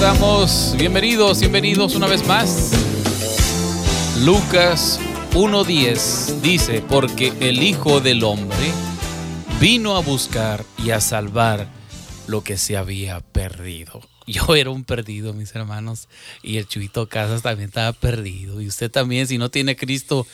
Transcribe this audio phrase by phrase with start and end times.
[0.00, 0.74] estamos.
[0.78, 2.70] Bienvenidos, bienvenidos una vez más.
[4.24, 4.98] Lucas
[5.32, 8.72] 1.10 dice, porque el Hijo del Hombre
[9.60, 11.68] vino a buscar y a salvar
[12.28, 14.00] lo que se había perdido.
[14.26, 16.08] Yo era un perdido, mis hermanos,
[16.42, 18.62] y el Chuito Casas también estaba perdido.
[18.62, 20.26] Y usted también, si no tiene Cristo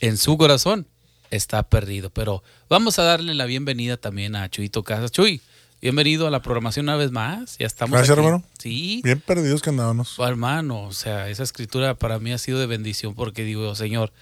[0.00, 0.86] en su corazón,
[1.30, 2.08] está perdido.
[2.08, 5.12] Pero vamos a darle la bienvenida también a Chuito Casas.
[5.12, 5.42] Chuy,
[5.80, 7.56] bienvenido a la programación una vez más.
[7.58, 7.92] Ya estamos.
[7.96, 8.26] Gracias, aquí.
[8.26, 8.44] hermano.
[8.58, 9.00] Sí.
[9.04, 10.18] Bien perdidos que andábamos.
[10.18, 14.12] Oh, hermano, o sea, esa escritura para mí ha sido de bendición porque digo, Señor,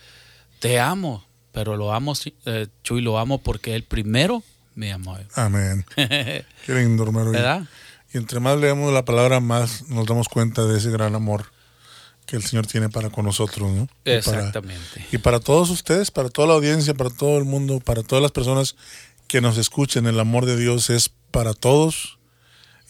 [0.61, 2.15] te amo, pero lo amo,
[2.47, 4.43] eh, Chuy, lo amo porque Él primero
[4.75, 5.17] me amó.
[5.35, 5.85] Amén.
[5.97, 7.31] Qué lindo, hermano.
[7.33, 7.65] ¿Verdad?
[8.13, 11.47] Y entre más leemos la palabra, más nos damos cuenta de ese gran amor
[12.25, 13.83] que el Señor tiene para con nosotros, ¿no?
[13.85, 15.07] Y para- Exactamente.
[15.13, 18.33] Y para todos ustedes, para toda la audiencia, para todo el mundo, para todas las
[18.33, 18.77] personas
[19.29, 22.19] que nos escuchen, el amor de Dios es para todos.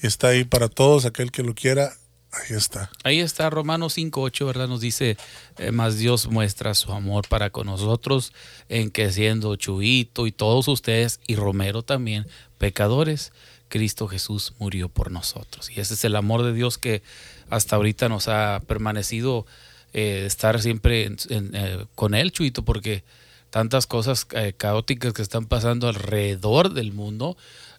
[0.00, 1.92] Está ahí para todos, aquel que lo quiera,
[2.30, 2.90] ahí está.
[3.02, 4.68] Ahí está Romanos 5.8, ¿verdad?
[4.68, 5.16] Nos dice,
[5.58, 8.32] eh, más Dios muestra su amor para con nosotros
[8.68, 12.26] en que siendo Chuito y todos ustedes y Romero también,
[12.58, 13.32] pecadores,
[13.68, 15.68] Cristo Jesús murió por nosotros.
[15.70, 17.02] Y ese es el amor de Dios que
[17.50, 19.44] hasta ahorita nos ha permanecido
[19.92, 23.02] eh, estar siempre eh, con Él, Chuito, porque
[23.50, 27.36] tantas cosas eh, caóticas que están pasando alrededor del mundo,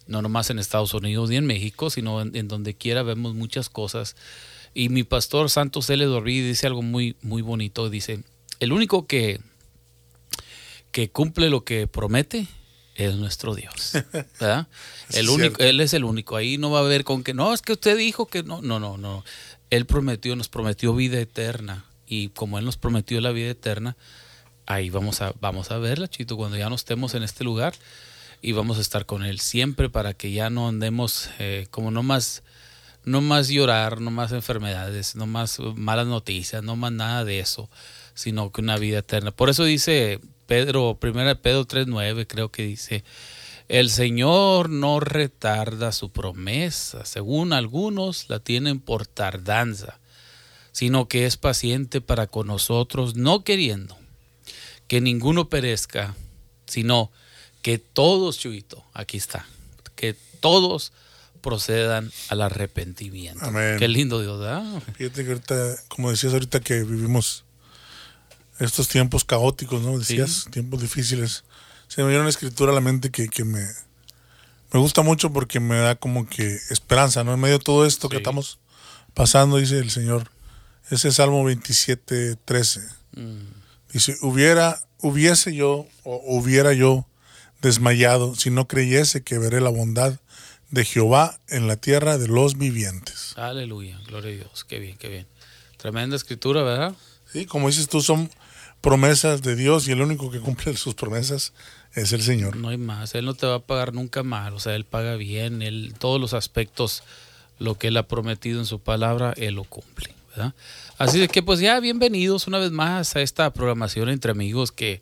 [0.08, 3.70] no nomás en Estados Unidos ni en México, sino en, en donde quiera vemos muchas
[3.70, 4.16] cosas.
[4.74, 6.04] Y mi pastor Santos L.
[6.06, 7.90] Dorrí dice algo muy, muy bonito.
[7.90, 8.24] Dice,
[8.60, 9.40] el único que,
[10.92, 12.48] que cumple lo que promete
[12.96, 13.94] es nuestro Dios.
[15.12, 15.64] El único, cierto.
[15.64, 16.36] él es el único.
[16.36, 18.62] Ahí no va a haber con que, no, es que usted dijo que no.
[18.62, 19.24] No, no, no.
[19.72, 21.86] Él prometió, nos prometió vida eterna.
[22.06, 23.96] Y como Él nos prometió la vida eterna,
[24.70, 27.74] ahí vamos a, vamos a verla, Chito, cuando ya no estemos en este lugar.
[28.42, 32.04] Y vamos a estar con Él siempre para que ya no andemos eh, como no
[32.04, 32.44] más,
[33.04, 37.70] no más llorar, no más enfermedades, no más malas noticias, no más nada de eso,
[38.14, 39.32] sino que una vida eterna.
[39.32, 43.04] Por eso dice Pedro, primera Pedro 3.9, creo que dice,
[43.68, 50.00] el Señor no retarda su promesa, según algunos la tienen por tardanza,
[50.72, 53.99] sino que es paciente para con nosotros, no queriendo
[54.90, 56.16] que ninguno perezca,
[56.66, 57.12] sino
[57.62, 59.46] que todos, Chuito, aquí está,
[59.96, 60.92] que todos
[61.42, 63.46] procedan al arrepentimiento.
[63.46, 63.78] Amén.
[63.78, 64.82] Qué lindo Dios, ¿verdad?
[64.98, 67.46] Fíjate que ahorita, como decías ahorita que vivimos
[68.60, 69.98] estos tiempos caóticos, ¿no?
[69.98, 71.44] Decías, tiempos difíciles.
[71.88, 73.64] Se me viene una escritura a la mente que, que me,
[74.74, 77.36] me gusta mucho porque me da como que esperanza, ¿no?
[77.36, 78.58] En medio de todo esto que estamos
[79.14, 80.32] pasando, dice el Señor.
[80.90, 82.82] Ese es Salmo 27, 13.
[83.16, 83.59] Mm,
[83.92, 87.06] Dice, hubiera, hubiese yo, o hubiera yo
[87.62, 90.20] desmayado si no creyese que veré la bondad
[90.72, 93.34] de Jehová en la tierra de los vivientes.
[93.38, 95.28] aleluya, gloria a Dios, qué bien, qué bien.
[95.78, 96.96] Tremenda escritura, ¿verdad?
[97.32, 98.30] Sí, como dices tú, son
[98.82, 101.54] promesas de Dios y el único que cumple sus promesas
[101.94, 102.56] es el Señor.
[102.56, 105.16] No hay más, Él no te va a pagar nunca mal, o sea, Él paga
[105.16, 107.04] bien, Él, todos los aspectos,
[107.58, 110.54] lo que Él ha prometido en su palabra, Él lo cumple, ¿verdad?
[110.98, 115.02] Así que pues ya bienvenidos una vez más a esta programación entre amigos que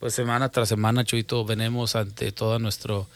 [0.00, 3.08] pues semana tras semana, Chuito, venimos ante toda nuestro,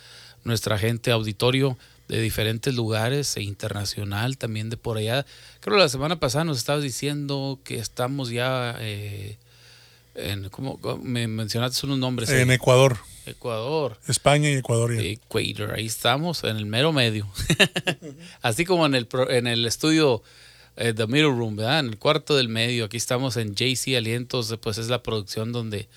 [0.45, 1.77] nuestra gente auditorio
[2.07, 5.27] de diferentes lugares e internacional también de por allá.
[5.59, 9.37] Creo que la semana pasada nos estabas diciendo que estamos ya eh,
[10.15, 12.31] en, ¿cómo, me mencionaste unos nombres?
[12.31, 12.43] ahí?
[12.43, 13.99] En Ecuador, Ecuador.
[14.07, 14.95] España y Ecuador.
[14.95, 15.03] ya.
[15.03, 17.27] Ecuador, ahí estamos, en el mero medio.
[18.43, 20.23] Así como en el, en el estudio
[20.77, 21.81] eh, The Middle Room, ¿verdad?
[21.81, 22.85] En el cuarto del medio.
[22.85, 25.89] Aquí estamos en JC Alientos, pues es la producción donde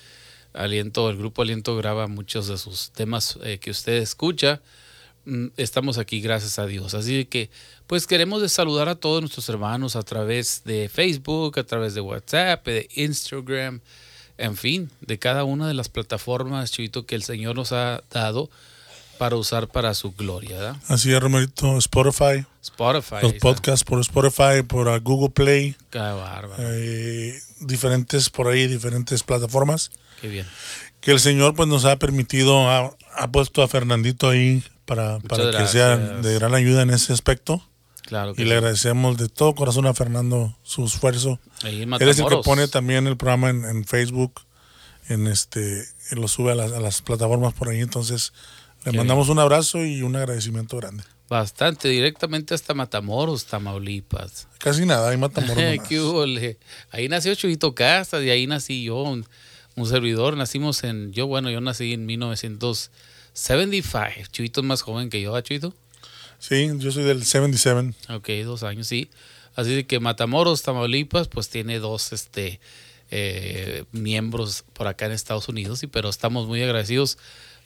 [0.52, 4.60] Aliento, el grupo Aliento graba muchos de sus temas eh, que usted escucha.
[5.24, 6.94] Mm, Estamos aquí, gracias a Dios.
[6.94, 7.50] Así que,
[7.86, 12.66] pues queremos saludar a todos nuestros hermanos a través de Facebook, a través de WhatsApp,
[12.66, 13.80] de Instagram,
[14.38, 18.50] en fin, de cada una de las plataformas, Chuito, que el Señor nos ha dado
[19.20, 20.76] para usar para su gloria, ¿verdad?
[20.88, 23.16] Así es, Romerito, Spotify, Spotify.
[23.20, 29.22] los podcasts por Spotify, por uh, Google Play, Qué bárbaro, eh, diferentes por ahí, diferentes
[29.22, 29.90] plataformas.
[30.22, 30.46] qué bien.
[31.02, 35.50] Que el Señor pues nos ha permitido, ha, ha puesto a Fernandito ahí para, para
[35.50, 37.62] que sea de gran ayuda en ese aspecto.
[38.06, 41.38] Claro que Y le agradecemos de todo corazón a Fernando su esfuerzo.
[41.62, 44.40] Él es el que pone también el programa en, en Facebook,
[45.10, 47.80] en este, y lo sube a las, a las plataformas por ahí.
[47.80, 48.32] Entonces,
[48.84, 51.04] le Qué mandamos un abrazo y un agradecimiento grande.
[51.28, 54.48] Bastante, directamente hasta Matamoros, Tamaulipas.
[54.58, 55.56] Casi nada, ahí Matamoros.
[55.88, 56.58] ¿Qué?
[56.90, 59.26] Ahí nació Chuyito Casas y ahí nací yo, un,
[59.76, 60.36] un servidor.
[60.36, 64.30] Nacimos en, yo bueno, yo nací en 1975.
[64.32, 65.74] Chuyito es más joven que yo, ¿ah, Chuyito?
[66.40, 67.94] Sí, yo soy del 77.
[68.12, 69.10] Ok, dos años, sí.
[69.54, 72.60] Así que Matamoros, Tamaulipas, pues tiene dos este,
[73.10, 77.18] eh, miembros por acá en Estados Unidos, y, pero estamos muy agradecidos.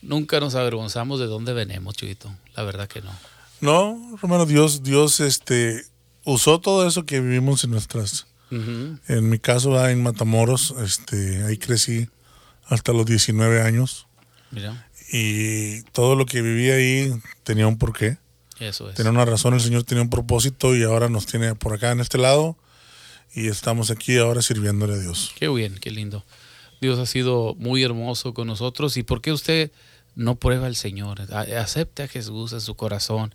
[0.05, 2.35] Nunca nos avergonzamos de dónde venimos, Chuyito.
[2.55, 3.11] La verdad que no.
[3.61, 5.85] No, hermano, Dios, Dios este,
[6.25, 8.27] usó todo eso que vivimos en nuestras...
[8.51, 12.09] En mi caso, en Matamoros, este, ahí crecí
[12.67, 14.07] hasta los 19 años.
[14.53, 14.89] Mira.
[15.11, 17.13] Y todo lo que viví ahí
[17.43, 18.19] tenía un porqué.
[18.61, 18.95] Eso es.
[18.95, 21.99] Tenía una razón, el Señor tenía un propósito y ahora nos tiene por acá en
[21.99, 22.57] este lado
[23.35, 25.33] y estamos aquí ahora sirviéndole a Dios.
[25.37, 26.25] Qué bien, qué lindo.
[26.81, 28.97] Dios ha sido muy hermoso con nosotros.
[28.97, 29.73] ¿Y por qué usted
[30.17, 31.21] no prueba al Señor?
[31.33, 33.35] Acepte a Jesús en su corazón.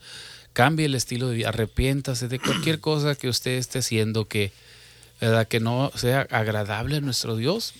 [0.53, 1.49] Cambie el estilo de vida.
[1.49, 4.51] Arrepiéntase de cualquier cosa que usted esté haciendo que,
[5.21, 5.47] ¿verdad?
[5.47, 7.73] que no sea agradable a nuestro Dios.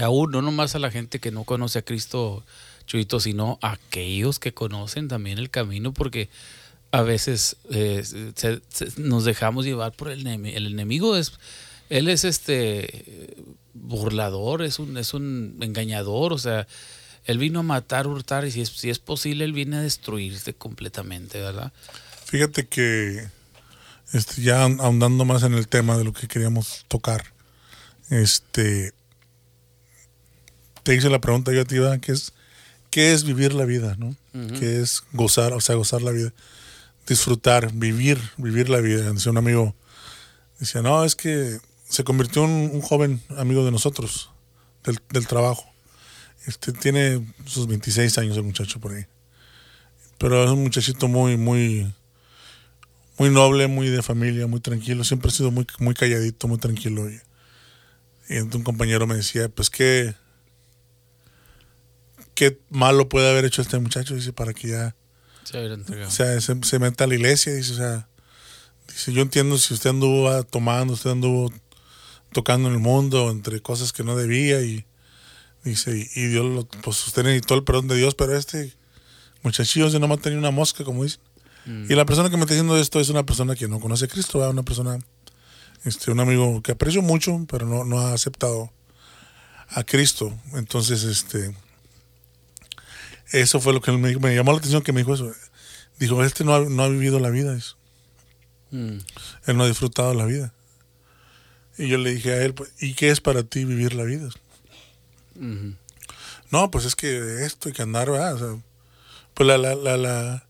[0.00, 2.44] Aún no nomás a la gente que no conoce a Cristo,
[2.86, 6.28] Chuito, sino a aquellos que conocen también el camino, porque
[6.90, 8.02] a veces eh,
[8.96, 10.56] nos dejamos llevar por el enemigo.
[10.56, 11.32] El enemigo es,
[11.90, 13.34] él es este
[13.74, 16.66] burlador, es un, es un engañador, o sea,
[17.24, 20.54] él vino a matar, hurtar y si es, si es posible, él viene a destruirse
[20.54, 21.72] completamente, ¿verdad?
[22.24, 23.28] Fíjate que
[24.12, 27.32] este, ya ahondando más en el tema de lo que queríamos tocar,
[28.10, 28.92] este,
[30.82, 32.32] te hice la pregunta yo a ti, ¿qué es,
[32.90, 33.96] qué es vivir la vida?
[33.98, 34.16] ¿no?
[34.58, 36.32] ¿Qué es gozar, o sea, gozar la vida?
[37.06, 39.12] Disfrutar, vivir, vivir la vida.
[39.12, 39.74] Decía un amigo,
[40.58, 44.30] decía, no, es que se convirtió en un, joven amigo de nosotros,
[44.84, 45.64] del, del, trabajo.
[46.46, 49.06] Este, tiene sus 26 años el muchacho por ahí.
[50.18, 51.92] Pero es un muchachito muy, muy,
[53.18, 55.04] muy noble, muy de familia, muy tranquilo.
[55.04, 57.08] Siempre ha sido muy, muy calladito, muy tranquilo.
[57.10, 57.20] Y,
[58.28, 60.14] y un compañero me decía, pues que
[62.38, 64.94] qué malo puede haber hecho este muchacho, dice, para que ya
[65.42, 68.08] se, o sea, se, meta a la iglesia, dice, o sea,
[68.86, 71.52] dice, yo entiendo si usted anduvo tomando, usted anduvo
[72.32, 74.86] tocando en el mundo entre cosas que no debía y
[75.68, 78.74] dice, y, Dios, pues usted necesitó el perdón de Dios, pero este
[79.42, 81.20] muchachillo se no ha tenido una mosca, como dicen.
[81.66, 81.90] Mm.
[81.90, 84.08] Y la persona que me está diciendo esto es una persona que no conoce a
[84.08, 84.98] Cristo, una persona,
[85.84, 88.72] este, un amigo que aprecio mucho, pero no, no ha aceptado
[89.70, 90.36] a Cristo.
[90.54, 91.54] Entonces, este,
[93.32, 95.32] eso fue lo que me, me llamó la atención que me dijo eso.
[95.98, 97.56] Dijo, este no ha, no ha vivido la vida.
[97.56, 97.76] Eso.
[98.70, 98.98] Mm.
[99.46, 100.52] Él no ha disfrutado la vida.
[101.76, 104.28] Y yo le dije a él, pues, ¿y qué es para ti vivir la vida?
[106.50, 108.58] No, pues es que esto hay que andar, ¿verdad?
[109.34, 110.46] pues la, la, la, la,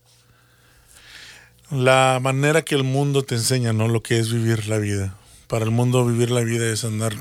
[1.69, 3.87] la manera que el mundo te enseña, ¿no?
[3.87, 5.15] Lo que es vivir la vida.
[5.47, 7.13] Para el mundo vivir la vida es andar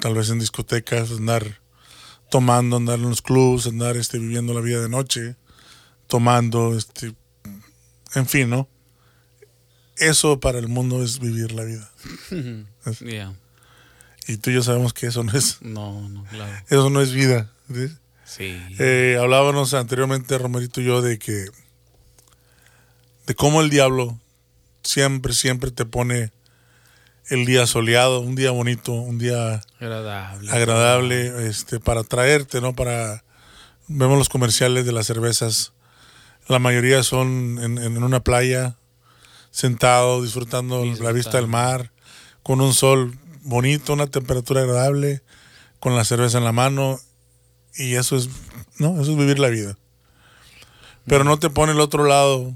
[0.00, 1.60] tal vez en discotecas, andar
[2.30, 5.36] tomando, andar en los clubs, andar este, viviendo la vida de noche,
[6.06, 7.14] tomando, este,
[8.14, 8.68] en fin, ¿no?
[9.96, 11.90] Eso para el mundo es vivir la vida.
[14.28, 15.60] Y tú y yo sabemos que eso no es.
[15.62, 16.52] No, no, claro.
[16.68, 17.50] Eso no es vida.
[18.24, 18.60] Sí.
[18.78, 21.46] Eh, hablábamos anteriormente, Romerito y yo, de que.
[23.26, 24.20] de cómo el diablo
[24.82, 26.30] siempre, siempre te pone
[27.30, 32.74] el día soleado, un día bonito, un día agradable, agradable este, para traerte, ¿no?
[32.74, 33.24] Para
[33.86, 35.72] vemos los comerciales de las cervezas,
[36.48, 38.76] la mayoría son en, una playa,
[39.50, 41.92] sentado, disfrutando, la vista del mar,
[42.42, 45.22] con un sol bonito, una temperatura agradable,
[45.80, 47.00] con la cerveza en la mano,
[47.76, 48.28] y eso es,
[48.78, 49.00] ¿no?
[49.00, 49.78] Eso es vivir la vida.
[51.06, 52.54] Pero no te pone el otro lado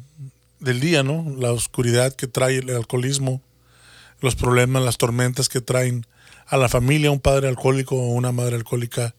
[0.61, 1.25] del día, ¿no?
[1.39, 3.41] La oscuridad que trae el alcoholismo,
[4.21, 6.07] los problemas, las tormentas que traen
[6.47, 9.15] a la familia, un padre alcohólico o una madre alcohólica,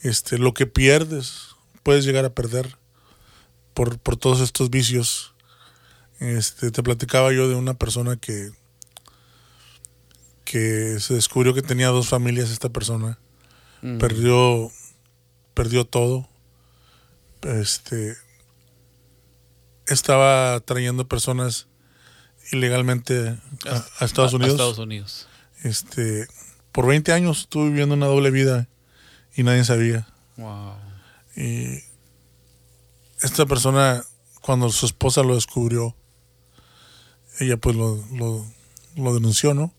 [0.00, 2.76] este, lo que pierdes, puedes llegar a perder
[3.74, 5.34] por, por todos estos vicios.
[6.18, 8.50] Este, te platicaba yo de una persona que,
[10.54, 13.18] que se descubrió que tenía dos familias esta persona.
[13.82, 13.98] Mm.
[13.98, 14.70] Perdió,
[15.52, 16.28] perdió todo.
[17.42, 18.14] Este,
[19.88, 21.66] estaba trayendo personas
[22.52, 23.36] ilegalmente
[23.98, 24.52] a, Estados Unidos.
[24.52, 25.26] Estados Unidos.
[25.64, 26.28] Este,
[26.70, 28.68] por 20 años estuve viviendo una doble vida
[29.34, 30.06] y nadie sabía.
[30.36, 30.74] Wow.
[31.34, 31.80] Y
[33.22, 34.04] esta persona,
[34.40, 35.96] cuando su esposa lo descubrió,
[37.40, 39.74] ella pues lo, lo, denunció, ¿no?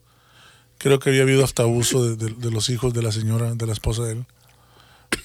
[0.85, 4.03] Creo que había habido hasta abuso de, los hijos de la señora, de la esposa
[4.03, 4.25] de él.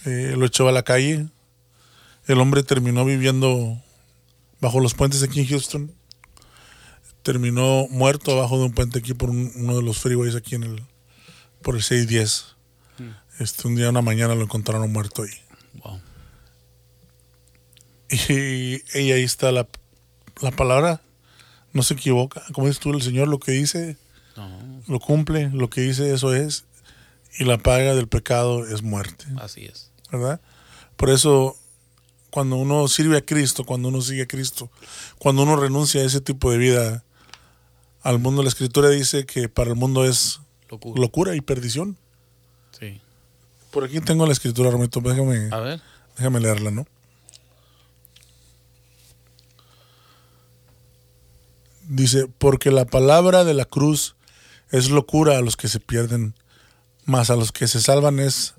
[0.07, 1.29] Eh, lo echó a la calle.
[2.26, 3.79] El hombre terminó viviendo
[4.62, 5.95] bajo los puentes aquí en Houston
[7.23, 10.83] terminó muerto abajo de un puente aquí por uno de los freeways aquí en el
[11.61, 12.57] por el 610.
[12.97, 13.43] Mm.
[13.43, 15.31] Este un día una mañana lo encontraron muerto ahí.
[15.85, 16.00] Wow.
[18.95, 19.69] Y, ahí está la,
[20.40, 21.02] la palabra
[21.75, 22.43] no se equivoca.
[22.55, 23.99] Como dices tú, el Señor lo que dice
[24.87, 26.64] Lo cumple, lo que dice eso es,
[27.38, 29.25] y la paga del pecado es muerte.
[29.40, 29.90] Así es.
[30.11, 30.40] ¿Verdad?
[30.97, 31.56] Por eso,
[32.30, 34.70] cuando uno sirve a Cristo, cuando uno sigue a Cristo,
[35.18, 37.04] cuando uno renuncia a ese tipo de vida
[38.02, 41.00] al mundo, la Escritura dice que para el mundo es Locura.
[41.00, 41.97] locura y perdición.
[42.78, 43.00] Sí.
[43.70, 45.80] Por aquí tengo la Escritura, Romito, déjame, A ver.
[46.16, 46.87] déjame leerla, ¿no?
[51.88, 54.14] Dice, porque la palabra de la cruz
[54.71, 56.35] es locura a los que se pierden,
[57.05, 58.55] mas a los que se salvan es,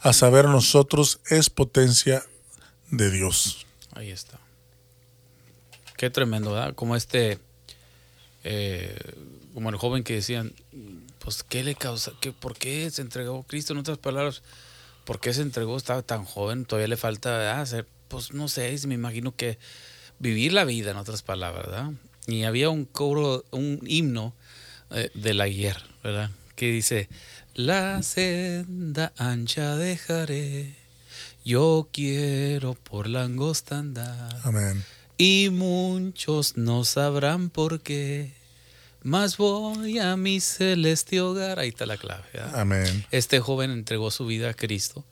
[0.00, 2.22] a saber nosotros, es potencia
[2.90, 3.66] de Dios.
[3.92, 4.38] Ahí está.
[5.96, 6.74] Qué tremendo, ¿verdad?
[6.74, 7.38] Como este,
[8.44, 8.96] eh,
[9.52, 10.54] como el joven que decían,
[11.18, 12.12] pues, ¿qué le causa?
[12.20, 13.72] ¿Qué, ¿Por qué se entregó Cristo?
[13.72, 14.42] En otras palabras,
[15.04, 15.76] ¿por qué se entregó?
[15.76, 19.58] Estaba tan joven, todavía le falta hacer, pues, no sé, me imagino que
[20.18, 21.92] vivir la vida, en otras palabras, ¿verdad?
[22.26, 24.34] Y había un coro, un himno
[24.90, 26.30] eh, de la guerra, ¿verdad?
[26.56, 27.08] Que dice,
[27.54, 30.76] la senda ancha dejaré,
[31.44, 34.36] yo quiero por la angosta andar.
[34.44, 34.84] Amén.
[35.16, 38.32] Y muchos no sabrán por qué,
[39.02, 41.58] mas voy a mi celeste hogar.
[41.58, 42.24] Ahí está la clave.
[42.32, 42.58] ¿verdad?
[42.60, 43.06] Amén.
[43.10, 45.04] Este joven entregó su vida a Cristo.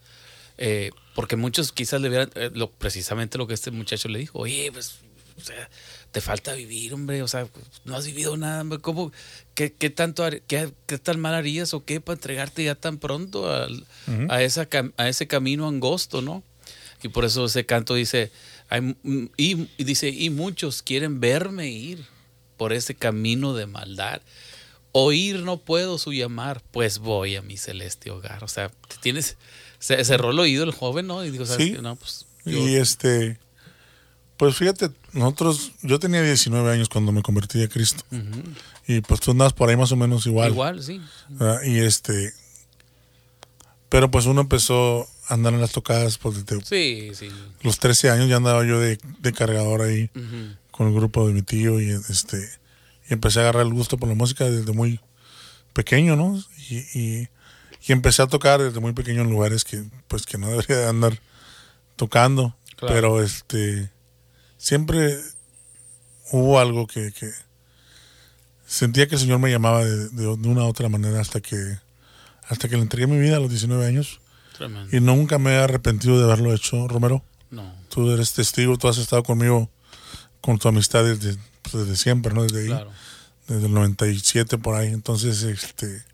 [0.59, 4.39] eh, porque muchos quizás le vieran eh, lo, precisamente lo que este muchacho le dijo.
[4.39, 4.99] Oye, pues,
[5.37, 5.69] o sea,
[6.13, 7.23] te falta vivir, hombre.
[7.23, 7.47] O sea,
[7.85, 8.63] no has vivido nada.
[8.63, 8.79] hombre.
[8.81, 9.13] ¿Cómo,
[9.55, 13.53] qué, qué tanto, qué, qué tan mal harías o qué para entregarte ya tan pronto
[13.53, 13.87] al-
[14.31, 16.43] a, esa, a ese camino angosto, ¿no?
[17.03, 18.33] Y por eso ese canto dice,
[18.71, 18.97] hay
[19.37, 22.05] y, y dice, y muchos quieren verme ir
[22.57, 24.21] por ese camino de maldad.
[24.93, 28.43] Oír no puedo su llamar, pues voy a mi celeste hogar.
[28.43, 29.37] O sea, tienes,
[29.79, 31.25] se cerró el oído el joven, ¿no?
[31.25, 31.77] Y ¿sabes Sí.
[31.81, 33.39] No, pues yo- Y este,
[34.39, 38.03] pues fíjate, nosotros, yo tenía 19 años cuando me convertí a Cristo.
[38.87, 40.53] Y pues tú andas por ahí más o menos igual.
[40.53, 41.01] igual, sí.
[41.29, 41.63] ¿verdad?
[41.65, 42.33] Y este,
[43.89, 46.19] pero pues uno empezó a andar en las tocadas,
[46.65, 47.29] Sí, sí.
[47.63, 50.11] los 13 años ya andaba yo de, de cargador ahí
[50.71, 52.39] con el grupo de mi tío y este,
[53.11, 55.01] y empecé a agarrar el gusto por la música desde muy
[55.73, 56.43] pequeño, ¿no?
[56.71, 57.29] Y, y,
[57.87, 60.89] y empecé a tocar desde muy pequeño en lugares que pues que no debería de
[60.89, 61.21] andar
[61.97, 62.95] tocando, Claro.
[62.95, 63.91] pero este,
[64.59, 65.19] siempre
[66.31, 67.31] hubo algo que, que
[68.67, 71.79] sentía que el Señor me llamaba de, de una u otra manera hasta que
[72.49, 74.21] hasta que le entregué mi vida a los 19 años
[74.57, 74.95] Tremendo.
[74.97, 77.23] y nunca me he arrepentido de haberlo hecho, Romero.
[77.51, 79.71] No, Tú eres testigo, tú has estado conmigo
[80.41, 82.43] con tu amistad desde, pues, desde siempre, ¿no?
[82.43, 82.91] Desde ahí, claro.
[83.47, 84.89] desde el 97 por ahí.
[84.89, 86.05] Entonces, este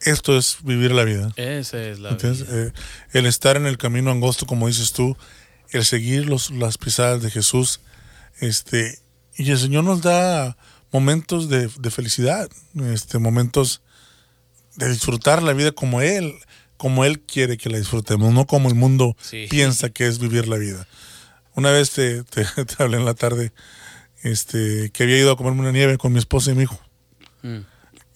[0.00, 1.32] esto es vivir la vida.
[1.36, 2.34] Esa es la vida.
[2.48, 2.72] Eh,
[3.12, 5.16] el estar en el camino angosto, como dices tú,
[5.72, 7.80] el seguir los, las pisadas de Jesús,
[8.40, 8.98] este,
[9.36, 10.56] y el Señor nos da
[10.92, 12.48] momentos de, de felicidad,
[12.92, 13.82] este, momentos
[14.76, 16.34] de disfrutar la vida como Él,
[16.76, 19.46] como Él quiere que la disfrutemos, no como el mundo Sí.
[19.48, 20.86] piensa que es vivir la vida.
[21.54, 23.52] Una vez te, te, te hablé en la tarde
[24.22, 26.78] este, que había ido a comerme una nieve con mi esposa y mi hijo
[27.42, 27.64] Mm.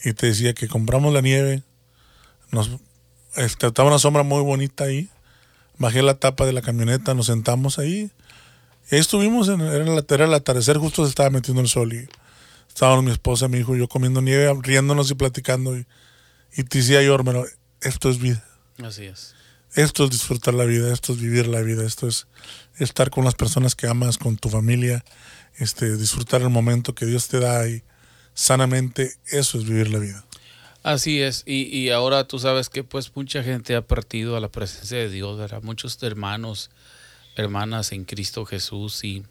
[0.04, 1.62] y te decía que compramos la nieve,
[2.52, 2.70] nos
[3.34, 5.08] este, estaba una sombra muy bonita ahí,
[5.78, 8.10] bajé la tapa de la camioneta, nos sentamos ahí,
[8.90, 11.92] y ahí estuvimos, en, era, el, era el atardecer, justo se estaba metiendo el sol
[11.92, 12.08] y
[12.68, 15.86] estábamos mi esposa, mi hijo y yo comiendo nieve, riéndonos y platicando y,
[16.56, 17.44] y te decía yo, hermano,
[17.80, 18.44] esto es vida,
[18.82, 19.34] Así es.
[19.74, 22.26] esto es disfrutar la vida, esto es vivir la vida, esto es
[22.78, 25.04] estar con las personas que amas, con tu familia,
[25.56, 27.82] este, disfrutar el momento que Dios te da y
[28.34, 30.25] sanamente, eso es vivir la vida.
[30.86, 34.48] Así es, y, y ahora tú sabes que pues mucha gente ha partido a la
[34.52, 35.60] presencia de Dios, ¿verdad?
[35.60, 36.70] Muchos hermanos,
[37.34, 39.24] hermanas en Cristo Jesús y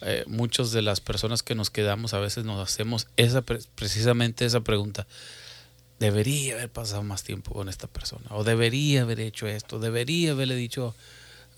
[0.00, 4.46] eh, muchas de las personas que nos quedamos a veces nos hacemos esa pre- precisamente
[4.46, 5.06] esa pregunta.
[5.98, 10.56] Debería haber pasado más tiempo con esta persona, o debería haber hecho esto, debería haberle
[10.56, 10.94] dicho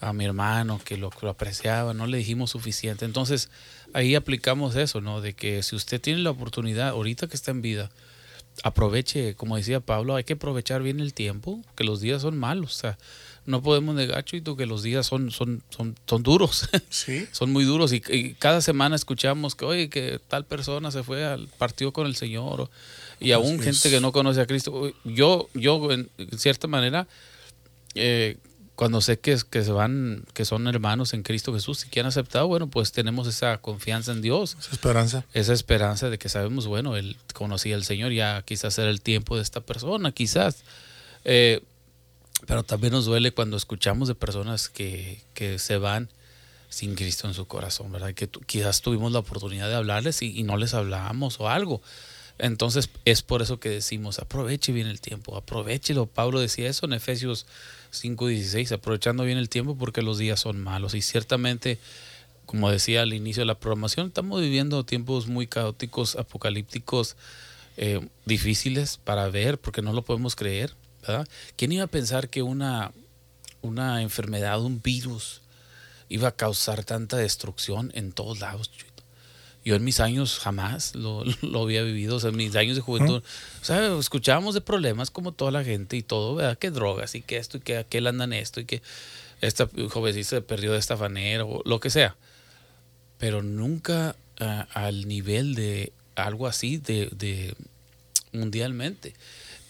[0.01, 3.05] a mi hermano que lo, que lo apreciaba, no le dijimos suficiente.
[3.05, 3.51] Entonces
[3.93, 5.21] ahí aplicamos eso, ¿no?
[5.21, 7.89] De que si usted tiene la oportunidad, ahorita que está en vida,
[8.65, 12.77] aproveche, como decía Pablo, hay que aprovechar bien el tiempo, que los días son malos,
[12.77, 12.99] o sea,
[13.45, 17.27] no podemos negar, Chuito, que los días son, son, son, son duros, Sí.
[17.33, 21.25] son muy duros y, y cada semana escuchamos que, oye, que tal persona se fue
[21.25, 22.71] al partido con el Señor, o-
[23.19, 24.93] y aún gente que no conoce a Cristo.
[25.05, 27.07] Yo, yo en cierta manera,
[27.95, 28.37] eh,
[28.77, 32.01] cuando sé que, es- que se van, que son hermanos en Cristo Jesús y que
[32.01, 35.25] han aceptado, bueno, pues tenemos esa confianza en Dios Esa esperanza.
[35.35, 39.37] esa esperanza de que sabemos, bueno, él conocía al Señor, ya quizás era el tiempo
[39.37, 40.63] de esta persona, quizás.
[41.25, 41.63] Eh,
[42.47, 46.09] pero también nos duele cuando escuchamos de personas que, que se van
[46.71, 48.15] sin Cristo en su corazón, ¿verdad?
[48.15, 51.83] Que tu- quizás tuvimos la oportunidad de hablarles y, y no les hablábamos o algo.
[52.39, 56.07] Entonces es por eso que decimos, aproveche bien el tiempo, aprovechelo.
[56.07, 57.47] Pablo decía eso en Efesios
[57.93, 60.95] 5:16, aprovechando bien el tiempo porque los días son malos.
[60.95, 61.79] Y ciertamente,
[62.47, 67.17] como decía al inicio de la programación, estamos viviendo tiempos muy caóticos, apocalípticos,
[67.77, 70.75] eh, difíciles para ver porque no lo podemos creer.
[71.57, 72.93] ¿Quién iba a pensar que una,
[73.61, 75.43] una enfermedad, un virus,
[76.09, 78.71] iba a causar tanta destrucción en todos lados?
[79.65, 81.25] Yo en mis años jamás lo,
[81.63, 83.23] había vivido, o sea, en mis años de juventud.
[83.61, 86.59] O sea, escuchábamos de problemas como toda la gente y todo, ¿verdad?
[86.59, 88.83] Que drogas y que esto y que aquel andan esto y que
[89.41, 92.17] esta jovencita se perdió de esta manera o lo que sea.
[93.19, 94.17] Pero nunca
[94.75, 97.55] al nivel de algo así de, de
[98.33, 99.15] mundialmente.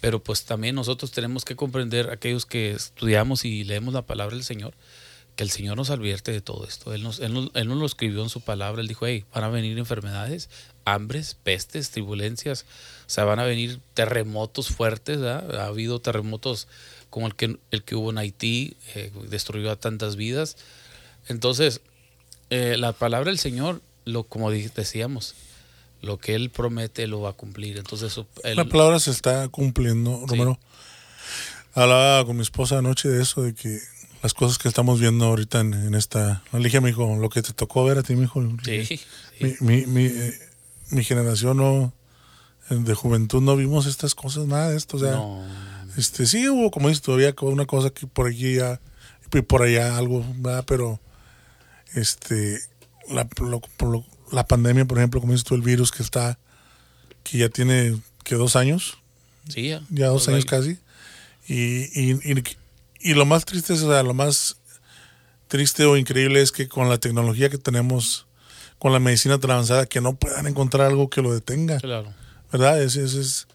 [0.01, 4.45] Pero pues también nosotros tenemos que comprender, aquellos que estudiamos y leemos la palabra del
[4.45, 4.75] Señor,
[5.37, 6.93] que el Señor nos advierte de todo esto.
[6.93, 8.83] Él nos, él, nos, lo escribió en su palabra.
[8.83, 10.51] Él dijo, hey, van a venir enfermedades,
[10.85, 12.67] hambres, pestes, turbulencias.
[13.07, 15.21] O sea, van a venir terremotos fuertes.
[15.23, 16.69] Ha habido terremotos
[17.11, 20.57] como el que, el que hubo en Haití, eh, destruyó a tantas vidas.
[21.29, 21.81] Entonces,
[22.51, 25.35] eh, la palabra del Señor, lo, como decíamos,
[26.01, 27.79] lo que Él promete lo va a cumplir.
[27.79, 30.59] Entonces, la palabra se está cumpliendo, Romero.
[31.75, 33.81] Hablaba con mi esposa anoche de eso, de que
[34.23, 36.43] las cosas que estamos viendo ahorita en, esta.
[36.53, 38.41] Le dije a mi hijo, lo que te tocó ver a ti, mi hijo.
[38.65, 39.01] Sí,
[39.61, 40.39] Mi, mi, eh,
[40.91, 41.93] mi, generación no,
[42.71, 44.97] de juventud no vimos estas cosas, nada de esto.
[44.97, 45.21] O sea,
[45.97, 48.81] este, sí hubo, como dices, todavía una cosa que por aquí ya,
[49.33, 50.65] y por allá algo, ¿verdad?
[50.67, 51.01] pero
[51.95, 52.61] este,
[53.09, 53.29] la,
[54.31, 56.39] la pandemia, por ejemplo, como dices tú, el virus que está,
[57.25, 58.99] que ya tiene, que dos años.
[59.49, 59.83] Sí, ya.
[59.91, 60.79] Ya dos años casi.
[61.49, 62.45] Y, y, y,
[63.03, 64.57] y lo más triste es, o sea, lo más
[65.49, 68.27] triste o increíble es que con la tecnología que tenemos,
[68.79, 71.79] con la medicina tan avanzada, que no puedan encontrar algo que lo detenga.
[71.79, 72.15] Claro.
[72.51, 72.83] ¿Verdad?
[72.83, 73.47] Es, es,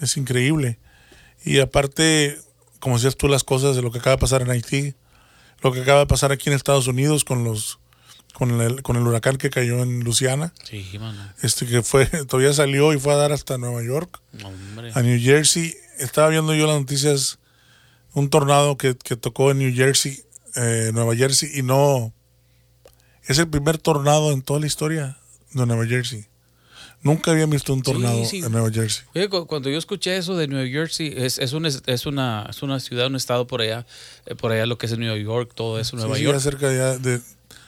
[0.00, 0.78] es, increíble.
[1.44, 2.38] Y aparte,
[2.80, 4.94] como decías tú, las cosas de lo que acaba de pasar en Haití,
[5.62, 7.78] lo que acaba de pasar aquí en Estados Unidos con los
[8.34, 10.52] con el, con el huracán que cayó en Luciana.
[10.62, 10.88] Sí,
[11.42, 14.20] Este que fue, todavía salió y fue a dar hasta Nueva York,
[14.94, 15.74] a New Jersey.
[15.98, 17.38] Estaba viendo yo las noticias
[18.18, 20.22] un tornado que, tocó en New Jersey,
[20.56, 22.12] eh, Nueva Jersey, y no.
[23.26, 25.18] Es el primer tornado en toda la historia
[25.52, 26.26] de Nueva Jersey.
[27.00, 29.04] Nunca había visto un tornado en Nueva Jersey.
[29.46, 33.06] cuando yo escuché eso de New Jersey, es, es, una, es, una, es una ciudad,
[33.06, 33.86] un estado por allá,
[34.26, 36.38] eh, por allá lo que es New York, todo eso, Nueva York.
[36.38, 37.20] Sí, cerca de,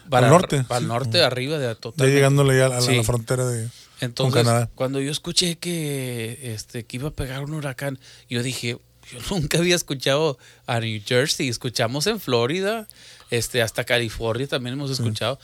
[0.08, 0.64] para el norte.
[0.64, 2.08] Para el norte, arriba de total.
[2.08, 3.68] Ya llegándole ya a la, frontera de
[4.00, 4.68] Entonces, Canadá.
[4.74, 8.78] cuando yo escuché que, este, que iba a pegar un huracán, yo dije,
[9.12, 12.88] yo nunca había escuchado a New Jersey, escuchamos en Florida,
[13.31, 15.38] este, hasta California también hemos escuchado,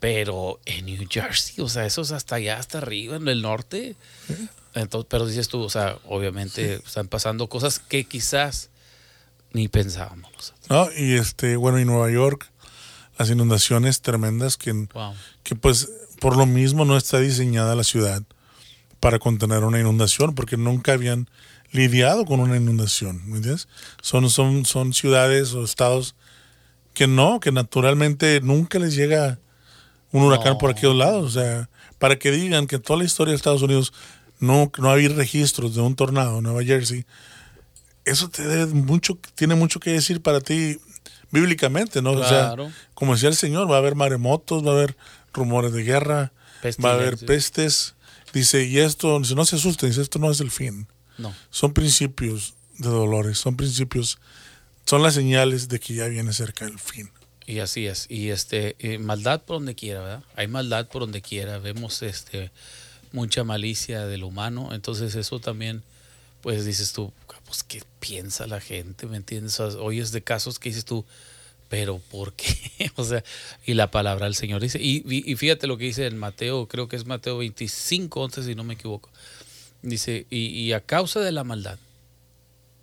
[0.00, 3.96] pero en New Jersey, o sea, eso es hasta allá, hasta arriba, en el norte.
[4.74, 8.70] Entonces, pero dices tú, o sea, obviamente están pasando cosas que quizás
[9.52, 10.54] ni pensábamos.
[10.68, 12.50] No, y este, bueno, y Nueva York,
[13.18, 14.86] las inundaciones tremendas que,
[15.42, 15.90] que pues
[16.20, 18.22] por lo mismo no está diseñada la ciudad
[19.00, 21.28] para contener una inundación, porque nunca habían
[21.70, 23.68] lidiado con una inundación, ¿me entiendes?
[24.02, 26.14] Son, son, son ciudades o estados
[26.94, 29.38] que no, que naturalmente nunca les llega
[30.10, 31.24] un huracán por aquellos lados.
[31.36, 33.92] O sea, para que digan que toda la historia de Estados Unidos
[34.40, 37.04] no, no hay registros de un tornado en Nueva Jersey,
[38.04, 40.78] eso te debe mucho, tiene mucho que decir para ti
[41.30, 42.12] bíblicamente, ¿no?
[42.12, 42.54] O sea,
[42.94, 44.96] como decía el Señor, va a haber maremotos, va a haber
[45.32, 46.32] rumores de guerra,
[46.84, 47.94] va a haber pestes.
[48.32, 50.86] Dice, y esto, no se asusten, dice, esto no es el fin.
[51.18, 51.34] No.
[51.50, 54.18] Son principios de dolores, son principios,
[54.86, 57.10] son las señales de que ya viene cerca el fin.
[57.46, 58.06] Y así es.
[58.08, 60.24] Y este, eh, maldad por donde quiera, ¿verdad?
[60.36, 61.58] Hay maldad por donde quiera.
[61.58, 62.50] Vemos este
[63.12, 64.70] mucha malicia del humano.
[64.72, 65.82] Entonces eso también,
[66.42, 67.12] pues dices tú,
[67.48, 69.58] pues qué piensa la gente, ¿me entiendes?
[69.58, 71.06] oyes de casos que dices tú,
[71.70, 72.54] pero ¿por qué?
[72.96, 73.24] o sea,
[73.64, 76.88] y la palabra del Señor dice, y, y, fíjate lo que dice en Mateo, creo
[76.88, 79.10] que es Mateo 25, 11, si no me equivoco.
[79.82, 81.78] Dice, y, a causa de la maldad,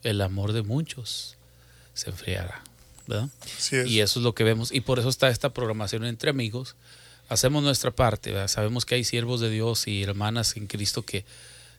[0.03, 1.35] el amor de muchos
[1.93, 2.63] se enfriará.
[3.07, 3.29] ¿verdad?
[3.85, 4.71] Y eso es lo que vemos.
[4.71, 6.75] Y por eso está esta programación entre amigos.
[7.29, 8.31] Hacemos nuestra parte.
[8.31, 8.47] ¿verdad?
[8.47, 11.25] Sabemos que hay siervos de Dios y hermanas en Cristo que,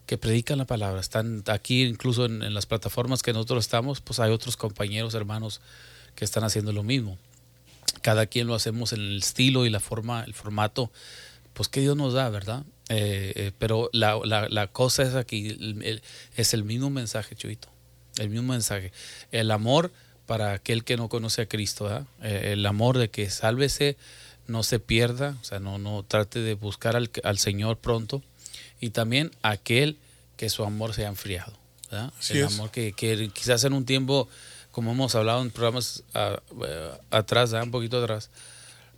[0.07, 1.01] que predican la palabra.
[1.01, 5.61] Están aquí, incluso en, las plataformas que nosotros estamos, pues hay otros compañeros, hermanos
[6.15, 7.19] que están haciendo lo mismo.
[8.03, 10.91] Cada quien lo hacemos en el estilo y la forma, el formato,
[11.57, 12.65] pues que Dios nos da, ¿verdad?
[12.91, 15.57] Eh, eh, pero la, la, cosa es aquí,
[16.37, 17.69] es el mismo mensaje, Chuito,
[18.19, 18.93] el mismo mensaje.
[19.33, 19.91] El amor
[20.27, 23.97] para aquel que no conoce a Cristo, eh, el amor de que sálvese,
[24.47, 28.23] no se pierda, o sea, no, no trate de buscar al, al Señor pronto,
[28.79, 29.97] y también aquel
[30.37, 31.55] que su amor se ha enfriado.
[32.31, 32.93] el amor que,
[33.33, 34.29] quizás en un tiempo,
[34.73, 38.29] como hemos hablado en programas ah, eh, atrás, un poquito atrás,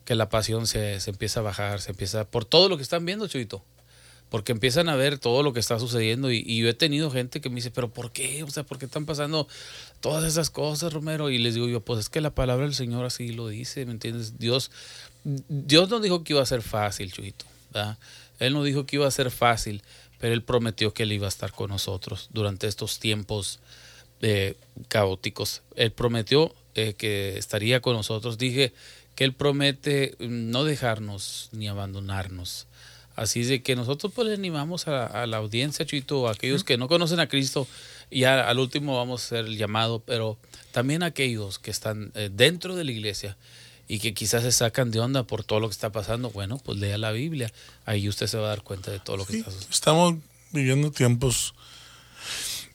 [0.09, 3.05] que la pasión se, se, empieza a bajar, se empieza por todo lo que están
[3.05, 3.62] viendo, Chuito
[4.31, 7.51] porque empiezan a ver todo lo que está sucediendo y, yo he tenido gente que
[7.51, 8.42] me dice, pero ¿por qué?
[8.42, 9.49] O sea, ¿por qué están pasando
[10.01, 11.29] todas esas cosas, Romero?
[11.29, 13.92] Y les digo yo, pues es que la palabra del Señor así lo dice, ¿me
[13.92, 14.38] entiendes?
[14.38, 14.71] Dios,
[15.25, 17.99] Dios no dijo que iba a ser fácil, Chuito, ¿verdad?
[18.38, 19.83] Él no dijo que iba a ser fácil,
[20.18, 23.61] pero Él prometió que Él iba a estar con nosotros durante estos tiempos
[24.21, 24.57] eh,
[24.88, 25.62] caóticos.
[25.75, 28.37] Él prometió eh, que estaría con nosotros.
[28.37, 28.73] Dije
[29.18, 32.68] que Él promete no dejarnos ni abandonarnos.
[33.16, 36.87] Así de que nosotros pues le animamos a, la audiencia, Chito, a aquellos que no
[36.87, 37.66] conocen a Cristo,
[38.11, 40.38] y al último vamos a hacer el llamado, pero
[40.70, 43.37] también a aquellos que están eh, dentro de la iglesia
[43.88, 46.78] y que quizás se sacan de onda por todo lo que está pasando, bueno, pues
[46.78, 47.52] lea la Biblia,
[47.87, 49.74] ahí usted se va a dar cuenta de todo lo que está sucediendo.
[49.74, 50.14] Estamos
[50.52, 51.54] viviendo tiempos,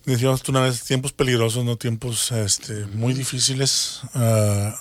[0.03, 4.01] decíamos una vez, tiempos peligrosos, no tiempos este, muy difíciles.
[4.13, 4.77] Ah,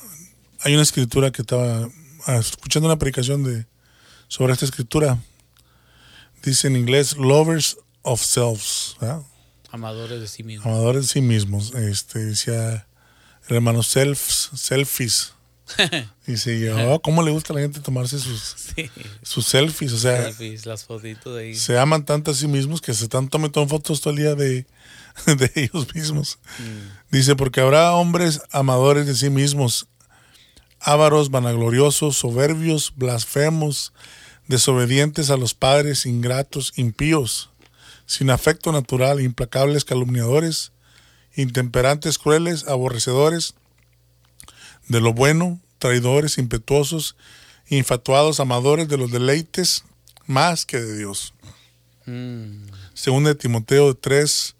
[0.65, 1.89] hay una escritura que estaba
[2.27, 3.67] ah, escuchando una predicación de
[4.29, 5.19] sobre esta escritura
[6.43, 8.97] dice en inglés lovers of selves,
[9.71, 10.67] amadores de sí mismos.
[10.67, 11.75] Amadores de sí mismos.
[11.75, 12.87] Este decía
[13.49, 15.35] el hermano selfs, selfies.
[16.27, 18.57] Dice yo, oh, ¿cómo le gusta a la gente tomarse sus,
[19.23, 19.93] sus selfies?
[19.93, 20.31] O sea,
[20.65, 21.55] las fotitos de ahí.
[21.55, 24.67] Se aman tanto a sí mismos que se están tomando fotos todo el día de,
[25.27, 26.39] de ellos mismos.
[26.59, 27.17] Mm.
[27.17, 29.89] Dice, porque habrá hombres amadores de sí mismos,
[30.83, 33.93] ávaros, vanagloriosos, soberbios, blasfemos,
[34.49, 37.51] desobedientes a los padres, ingratos, impíos,
[38.07, 40.73] sin afecto natural, implacables, calumniadores,
[41.35, 43.55] intemperantes, crueles, aborrecedores
[44.89, 47.17] de lo bueno, traidores, impetuosos,
[47.69, 49.85] infatuados, amadores de los deleites
[50.27, 51.33] más que de Dios.
[52.07, 52.67] Mm.
[52.95, 54.57] Según de Timoteo 3,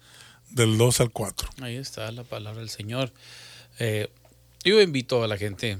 [0.49, 1.49] del 2 al 4.
[1.61, 3.11] Ahí está la palabra del Señor.
[3.79, 4.09] Eh,
[4.63, 5.77] yo invito a la gente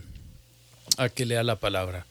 [0.98, 2.06] a que lea la palabra.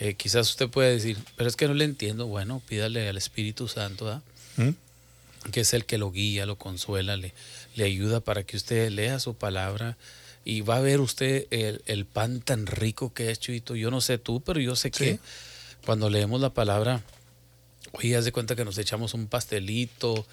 [0.00, 2.26] Eh, quizás usted puede decir, pero es que no le entiendo.
[2.26, 4.22] Bueno, pídale al Espíritu Santo,
[4.56, 4.70] ¿Mm?
[5.52, 7.32] que es el que lo guía, lo consuela, le,
[7.76, 9.96] le ayuda para que usted lea su palabra
[10.44, 13.76] y va a ver usted el, pan tan rico que es, Chuito.
[13.76, 15.18] Yo no sé tú, pero yo sé que
[15.86, 17.02] cuando leemos la palabra,
[17.92, 20.26] oye, haz de cuenta que nos echamos un pastelito,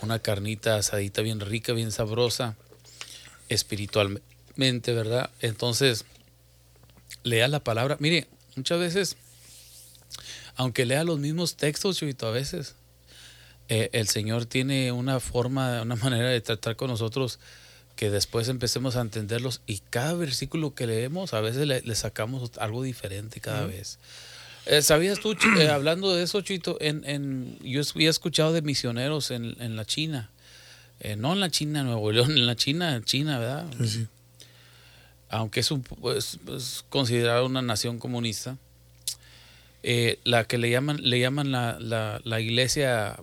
[0.00, 2.56] una carnita asadita bien rica, bien sabrosa,
[3.50, 5.30] espiritualmente, ¿verdad?
[5.40, 6.06] Entonces,
[7.22, 7.96] lea la palabra.
[8.00, 9.16] Mire, Muchas veces,
[10.56, 12.74] aunque lea los mismos textos, Chubito, a veces
[13.68, 17.38] eh, el Señor tiene una forma, una manera de tratar con nosotros
[17.96, 22.82] que después empecemos a entenderlos y cada versículo que leemos a veces le, sacamos algo
[22.82, 23.98] diferente cada vez.
[24.66, 29.30] Eh, ¿Sabías tú, eh, hablando de eso, Chito, en, en, yo había escuchado de misioneros
[29.30, 30.30] en, en la China,
[31.16, 33.66] no en la China, Nuevo León, en la China, China, ¿verdad?
[33.78, 34.08] Sí, sí
[35.30, 35.84] aunque es, un,
[36.88, 38.58] considerada una nación comunista,
[39.82, 41.78] eh, la que le llaman, le llaman la,
[42.22, 43.18] la, iglesia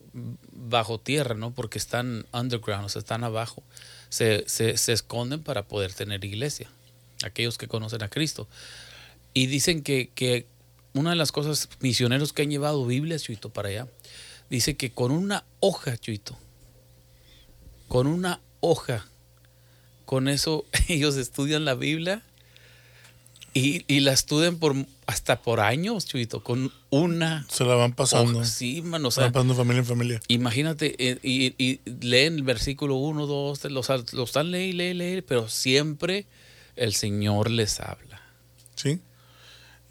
[0.51, 1.51] bajo tierra, ¿no?
[1.53, 3.61] Porque están underground, o sea, están abajo.
[4.09, 6.71] Se, se, se, esconden para poder tener iglesia,
[7.23, 8.47] aquellos que conocen a Cristo.
[9.33, 10.47] Y dicen que, que
[10.93, 13.87] una de las cosas, misioneros que han llevado Biblia, Chuito, para allá,
[14.49, 16.37] dice que con una hoja, Chuito,
[17.87, 19.05] con una hoja
[20.07, 22.23] con eso ellos estudian la Biblia
[23.53, 24.75] y, la estudian por
[25.07, 27.45] hasta por años, Chuito, con una...
[27.49, 28.45] Se la van pasando.
[28.45, 29.09] sí, mano.
[29.09, 30.21] Se van pasando familia en familia.
[30.27, 35.25] Imagínate, eh, y, leen el versículo 1, 2, 3, los, los están leyendo, leen, leen,
[35.27, 36.27] pero siempre
[36.75, 38.21] el Señor les habla.
[38.75, 38.99] Sí.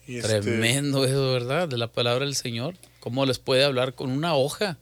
[0.06, 1.68] Este Tremendo eso, ¿verdad?
[1.68, 2.76] De la palabra del Señor.
[3.00, 4.78] ¿Cómo les puede hablar con una hoja?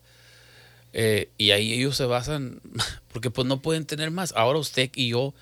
[0.97, 2.61] Eh, y ahí ellos se basan,
[3.13, 4.33] porque pues no pueden tener más.
[4.37, 5.35] Ahora usted y yo,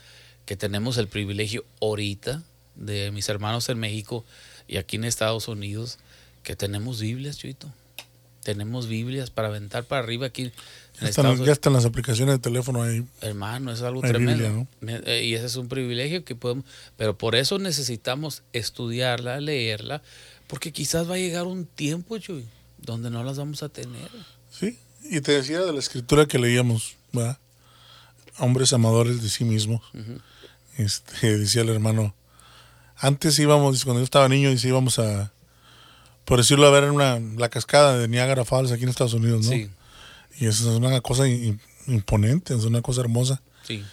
[0.46, 2.42] que tenemos el privilegio ahorita
[2.74, 4.24] de mis hermanos en México
[4.66, 5.98] y aquí en Estados Unidos,
[6.42, 7.70] que tenemos Biblias, Chuito.
[8.42, 10.50] Tenemos Biblias para aventar para arriba aquí.
[11.00, 13.04] ya, están, ya están las aplicaciones de teléfono ahí.
[13.20, 14.66] Hermano, es algo tremendo.
[14.80, 16.64] Eh, y ese es un privilegio que podemos.
[16.96, 20.02] Pero por eso necesitamos estudiarla, leerla,
[20.48, 22.44] porque quizás va a llegar un tiempo, Chuy,
[22.78, 24.10] donde no las vamos a tener.
[24.50, 27.38] Sí, y te decía de la escritura que leíamos, ¿verdad?
[28.38, 29.82] Hombres amadores de sí mismos.
[30.76, 32.14] este, decía el hermano.
[32.96, 35.32] Antes íbamos, cuando yo estaba niño, dice, íbamos a,
[36.24, 39.52] por decirlo, a ver una, la cascada de Niagara Falls aquí en Estados Unidos, ¿no?
[39.52, 39.70] Sí.
[40.38, 41.24] Y eso es una cosa
[41.86, 43.42] imponente, es una cosa hermosa.
[43.66, 43.84] Sí.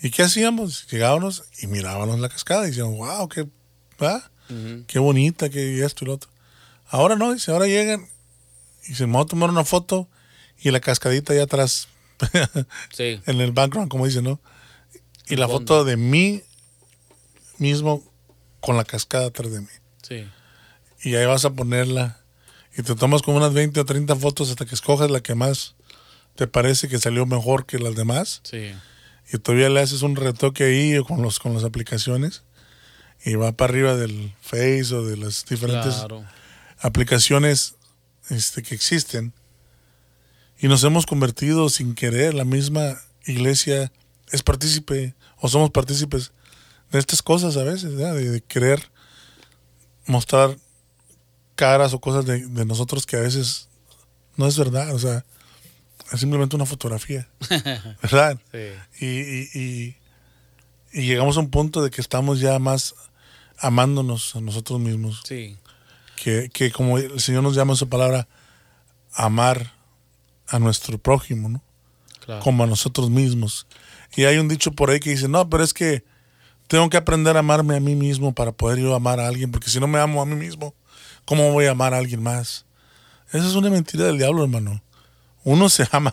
[0.00, 0.86] ¿Y qué hacíamos?
[0.90, 3.46] Llegábamos y mirábamos la cascada y decíamos, wow, qué,
[4.02, 4.30] ¿va?
[4.86, 6.30] qué bonita, qué esto y lo otro.
[6.88, 8.06] Ahora no, dice, ahora llegan
[8.86, 10.08] y se me va a tomar una foto
[10.62, 11.88] y la cascadita allá atrás
[12.92, 13.20] Sí.
[13.26, 14.40] en el background, como dicen, ¿no?
[15.28, 15.74] Y la fondo.
[15.74, 16.42] foto de mí
[17.58, 18.02] mismo
[18.60, 19.66] con la cascada atrás de mí.
[20.02, 20.26] Sí.
[21.02, 22.20] Y ahí vas a ponerla
[22.76, 25.74] y te tomas como unas 20 o 30 fotos hasta que escojas la que más
[26.36, 28.40] te parece que salió mejor que las demás.
[28.44, 28.72] Sí.
[29.32, 32.42] Y todavía le haces un retoque ahí con, los, con las aplicaciones
[33.24, 36.24] y va para arriba del Face o de las diferentes Claro.
[36.80, 37.74] aplicaciones
[38.30, 39.32] este, que existen.
[40.62, 42.96] Y nos hemos convertido sin querer, la misma
[43.26, 43.92] iglesia
[44.30, 46.32] es partícipe o somos partícipes
[46.90, 48.90] de estas cosas a veces, de, de querer
[50.06, 50.56] mostrar
[51.56, 53.68] caras o cosas de, de nosotros que a veces
[54.36, 55.24] no es verdad, o sea,
[56.12, 57.28] es simplemente una fotografía,
[58.02, 58.38] ¿verdad?
[58.52, 59.04] Sí.
[59.04, 59.96] Y, y, y-
[60.94, 62.94] y llegamos a un punto de que estamos ya más
[63.58, 65.56] amándonos a nosotros mismos Sí.
[66.16, 68.28] que, que como el Señor nos llama en su palabra,
[69.14, 69.72] amar
[70.52, 71.62] a nuestro prójimo, ¿no?
[72.24, 72.42] Claro.
[72.42, 73.66] Como a nosotros mismos.
[74.14, 76.04] Y hay un dicho por ahí que dice, no, pero es que
[76.68, 79.68] tengo que aprender a amarme a mí mismo para poder yo amar a alguien, porque
[79.70, 80.74] si no me amo a mí mismo,
[81.24, 82.64] ¿cómo voy a amar a alguien más?
[83.32, 84.82] Esa es una mentira del diablo, hermano.
[85.44, 86.12] Uno se ama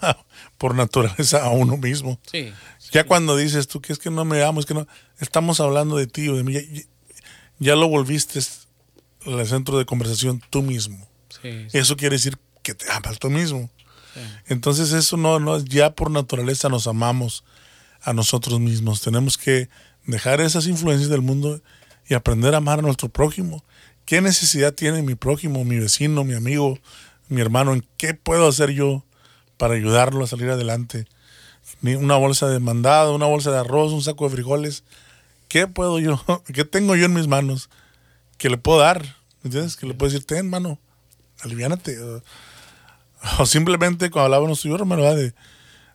[0.58, 2.20] por naturaleza a uno mismo.
[2.32, 2.52] Sí.
[2.92, 4.88] Ya cuando dices tú que es que no me amo, es que no,
[5.20, 6.62] estamos hablando de ti o de mí, ya,
[7.60, 8.40] ya- lo volviste
[9.26, 11.08] el centro de conversación tú mismo.
[11.42, 11.68] Sí.
[11.74, 13.70] Eso quiere decir que te amas tú mismo.
[14.48, 17.44] Entonces eso no, no, ya por naturaleza nos amamos
[18.02, 19.02] a nosotros mismos.
[19.02, 19.70] Tenemos que
[20.06, 21.62] dejar esas influencias del mundo
[22.08, 23.64] y aprender a amar a nuestro prójimo.
[24.06, 26.80] ¿Qué necesidad tiene mi prójimo, mi vecino, mi amigo,
[27.28, 27.74] mi hermano?
[27.74, 29.06] ¿En qué puedo hacer yo
[29.58, 31.08] para ayudarlo a salir adelante?
[31.84, 34.84] Una bolsa de mandado, una bolsa de arroz, un saco de frijoles.
[35.48, 36.24] ¿Qué puedo yo?
[36.54, 37.70] ¿Qué tengo yo en mis manos
[38.38, 39.04] que le puedo dar?
[39.44, 39.76] ¿Me entiendes?
[39.76, 40.80] Que le puedo decir, ten, mano,
[41.42, 41.96] aliviánate.
[43.40, 45.18] O- simplemente cuando hablábamos yo, hermano, ¿verdad?
[45.18, 45.34] de,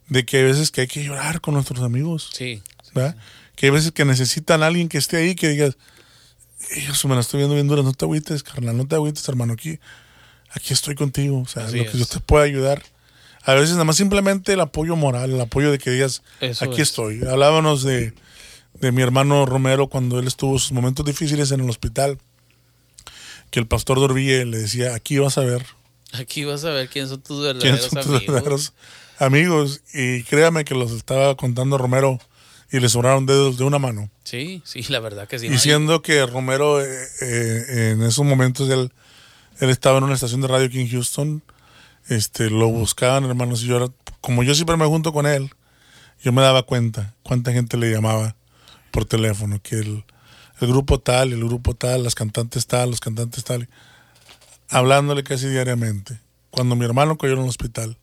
[0.08, 2.62] de que hay veces que hay que llorar con nuestros amigos, Sí.
[2.94, 3.16] ¿verdad?
[3.56, 5.76] Que hay veces que necesitan a alguien que esté ahí, que digas,
[6.74, 9.52] Dios, me la estoy viendo bien dura, no te agüites, carnal, no te agüites, hermano,
[9.52, 9.78] aquí,
[10.50, 12.82] aquí estoy contigo, o sea, Así lo que yo te pueda ayudar.
[13.44, 16.80] A veces nada más simplemente el apoyo moral, el apoyo de que digas, Eso aquí
[16.80, 16.88] es.
[16.88, 17.20] estoy.
[17.26, 18.14] Hablábamos de,
[18.80, 22.18] de mi hermano Romero cuando él estuvo sus momentos difíciles en el hospital,
[23.50, 25.64] que el pastor Dorville le decía, aquí vas a ver
[26.18, 28.26] Aquí vas a ver quiénes son tus verdaderos son tus amigos.
[28.26, 28.72] verdaderos
[29.18, 29.80] amigos.
[29.92, 32.18] Y créame que los estaba contando Romero
[32.70, 34.10] y le sobraron dedos de una mano.
[34.24, 35.56] Sí, sí, la verdad que sí.
[35.58, 36.86] siendo que Romero eh,
[37.20, 38.92] eh, en esos momentos él,
[39.60, 41.42] él estaba en una estación de radio aquí en Houston,
[42.08, 45.50] este, lo buscaban hermanos y yo era- como yo siempre me junto con él,
[46.22, 48.34] yo me daba cuenta cuánta gente le llamaba
[48.90, 50.04] por teléfono, que el,
[50.60, 53.68] el grupo tal, el grupo tal, las cantantes tal, los cantantes tal,
[54.74, 56.18] hablándole casi diariamente.
[56.50, 57.96] Cuando mi hermano cayó en el hospital,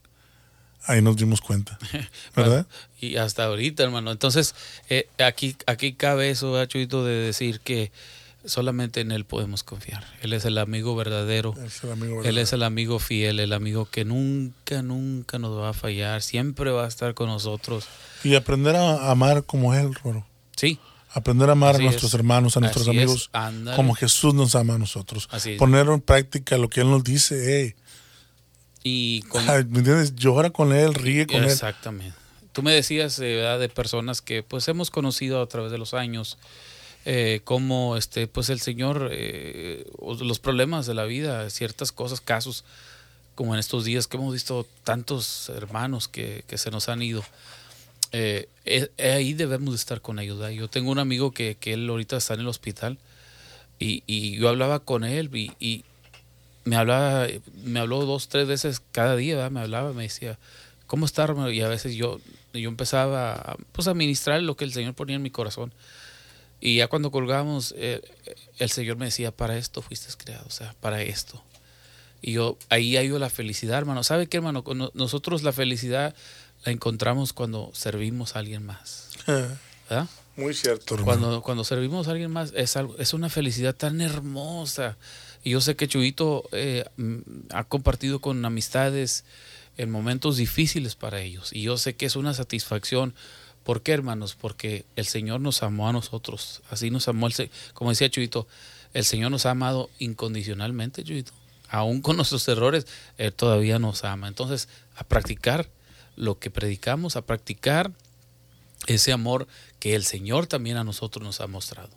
[0.86, 1.78] ahí nos dimos cuenta,
[2.36, 2.66] ¿verdad?
[3.00, 4.12] Y hasta ahorita, hermano.
[4.12, 4.56] Entonces,
[4.90, 7.92] eh, aquí, aquí cabe eso, ¿verdad, Chuyito, de decir que
[8.46, 10.04] solamente en Él podemos confiar.
[10.22, 11.54] Él es el amigo verdadero.
[11.64, 12.42] Es el amigo Él verdadero.
[12.42, 16.22] es el amigo fiel, el amigo que nunca, nunca nos va a fallar.
[16.22, 17.86] Siempre va a estar con nosotros.
[18.24, 20.26] Y aprender a amar como él, Roro.
[20.56, 20.80] Sí,
[21.14, 22.16] Aprender a amar Así a nuestros es.
[22.16, 23.30] hermanos, a nuestros Así amigos,
[23.76, 25.28] como Jesús nos ama a nosotros.
[25.32, 25.56] Así.
[25.56, 27.36] Poner en práctica lo que Él nos dice.
[27.46, 27.76] Hey,
[28.84, 30.16] y con, ¿Me entiendes?
[30.16, 31.50] Llora con Él, ríe con Él.
[31.50, 32.16] Exactamente.
[32.52, 33.60] Tú me decías eh, ¿verdad?
[33.60, 36.38] de personas que pues hemos conocido a través de los años
[37.06, 39.86] eh, cómo este pues el Señor eh,
[40.20, 42.66] los problemas de la vida, ciertas cosas, casos
[43.36, 47.24] como en estos días que hemos visto tantos hermanos que, que se nos han ido.
[48.12, 50.18] Eh, eh, ahí debemos de estar con.
[50.18, 50.50] ¿verdad?
[50.50, 52.98] Yo tengo un amigo que, que él ahorita está en el hospital
[53.80, 55.86] y, y yo hablaba con él y, y
[56.64, 57.28] me hablaba,
[57.64, 59.52] me habló dos, tres veces cada día, ¿verdad?
[59.52, 60.38] me hablaba, me decía,
[60.88, 61.52] ¿cómo está, hermano?
[61.52, 62.20] Y a veces yo,
[62.54, 65.74] yo empezaba a, pues, a ministrar lo que el Señor ponía en mi corazón.
[66.60, 68.02] Y ya cuando colgamos, eh,
[68.60, 71.44] el Señor me decía, para esto fuiste creado, o sea, para esto.
[72.22, 74.04] Y yo, ahí ha ido la felicidad, hermano.
[74.04, 74.64] ¿Sabe qué, hermano?
[74.94, 76.14] Nosotros la felicidad
[76.66, 79.10] la encontramos cuando servimos a alguien más,
[79.90, 80.08] ¿verdad?
[80.38, 81.06] Muy cierto, hermano.
[81.06, 84.98] Cuando, cuando servimos a alguien más es algo, es una felicidad tan hermosa.
[85.44, 87.18] Y yo sé que Chuyito eh, mm,
[87.52, 89.26] ha compartido con amistades
[89.78, 91.52] en momentos difíciles para ellos.
[91.52, 93.14] Y yo sé que es una satisfacción.
[93.64, 94.36] ¿Por qué, hermanos?
[94.40, 96.62] Porque el Señor nos amó a nosotros.
[96.70, 98.48] Así nos amó el Se- Como decía Chuyito,
[98.94, 101.34] el Señor nos ha amado incondicionalmente, Chuyito.
[101.70, 104.28] Aún con nuestros errores, Él todavía nos ama.
[104.28, 105.68] Entonces, a practicar
[106.22, 107.92] lo que predicamos, a practicar
[108.86, 109.48] ese amor
[109.80, 111.90] que el Señor también a nosotros nos ha mostrado,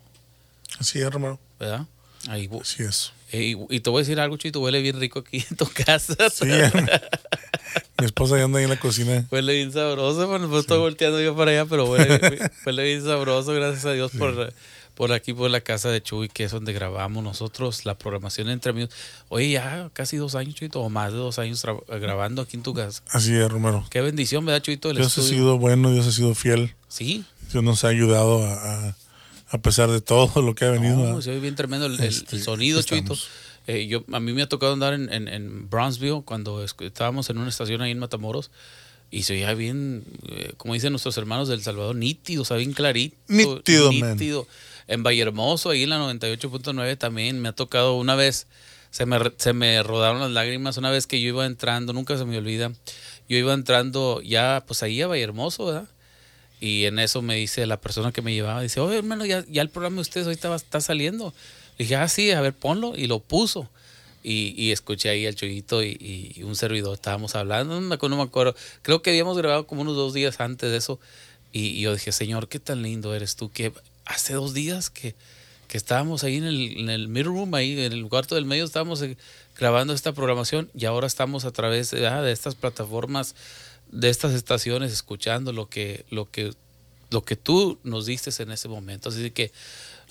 [0.78, 1.38] Así es, hermano.
[1.60, 1.86] ¿verdad?
[2.28, 3.12] Ahí, Así es.
[3.32, 5.66] eh, y, y te voy a decir algo, Chito, huele bien rico aquí en tu
[5.68, 6.16] casa.
[6.32, 6.46] Sí.
[7.98, 9.26] Mi esposa ya anda ahí en la cocina.
[9.30, 12.18] Huele bien sabroso, bueno, pues estoy volteando yo para allá, pero huele,
[12.66, 14.52] huele bien sabroso, gracias a Dios por,
[14.94, 18.70] por aquí, por la casa de Chuy, que es donde grabamos nosotros la programación entre
[18.70, 18.90] amigos.
[19.28, 22.74] Oye, ya casi dos años, Chuito, o más de dos años grabando aquí en tu
[22.74, 23.02] casa.
[23.08, 23.84] Así es, Romero.
[23.90, 24.92] Qué bendición, ¿verdad, Chuito?
[24.92, 26.74] Dios ha sido bueno, Dios ha sido fiel.
[26.88, 27.24] Sí.
[27.52, 28.96] Dios nos ha ayudado a,
[29.48, 30.96] a, pesar de todo lo que ha venido.
[30.96, 33.14] No, se ve bien tremendo el, este, sonido, Chuito.
[33.66, 37.38] Eh, yo, a mí me ha tocado andar en, en, en, Brownsville cuando estábamos en
[37.38, 38.50] una estación ahí en Matamoros
[39.10, 42.72] y se oía bien, eh, como dicen nuestros hermanos del Salvador, nítido, o sea, bien
[42.72, 43.16] clarito.
[43.28, 44.46] Nítido, nítido.
[44.86, 48.46] En Vallehermoso, ahí en la 98.9 también me ha tocado una vez,
[48.90, 52.24] se me, se me rodaron las lágrimas una vez que yo iba entrando, nunca se
[52.24, 52.72] me olvida,
[53.28, 55.88] yo iba entrando ya pues ahí a Vallehermoso, ¿verdad?
[56.60, 59.62] Y en eso me dice la persona que me llevaba, dice, oye hermano, ya, ya
[59.62, 61.34] el programa de ustedes ahorita está saliendo
[61.78, 62.94] dije, ah, sí, a ver, ponlo.
[62.96, 63.68] Y lo puso.
[64.22, 66.94] Y, y escuché ahí al Chuyito y, un servidor.
[66.94, 68.54] Estábamos hablando, no me, acuerdo.
[68.82, 70.98] Creo que habíamos grabado como unos dos días antes de eso.
[71.52, 73.50] Y, yo dije, Señor, qué tan lindo eres tú.
[73.50, 73.72] Que
[74.04, 75.14] hace dos días que,
[75.68, 78.64] que estábamos ahí en el, en el middle room, ahí en el cuarto del medio,
[78.64, 79.16] estábamos eh,
[79.58, 80.70] grabando esta programación.
[80.74, 83.34] Y ahora estamos a través de, ah, de estas plataformas,
[83.90, 86.52] de estas estaciones, escuchando lo que, lo que,
[87.10, 89.08] lo que tú nos diste en ese momento.
[89.08, 89.52] Así que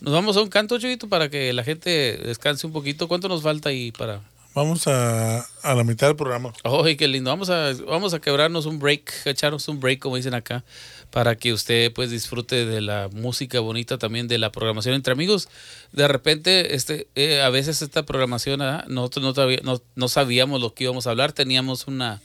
[0.02, 3.08] nos vamos a un canto, Chuyito, para que la gente descanse un poquito.
[3.08, 4.22] ¿Cuánto nos falta ahí para...?
[4.56, 6.54] Vamos a, a la mitad del programa.
[6.64, 7.32] ¡Ay, qué lindo!
[7.32, 10.64] Vamos a, vamos a quebrarnos un break, echarnos un break, como dicen acá,
[11.14, 15.48] para que usted pues disfrute de la música bonita, también de la programación entre amigos.
[15.92, 18.84] De repente, este, eh, a veces esta programación, ¿ah?
[18.88, 22.20] nosotros no, no, sabíamos lo que íbamos a hablar, teníamos una,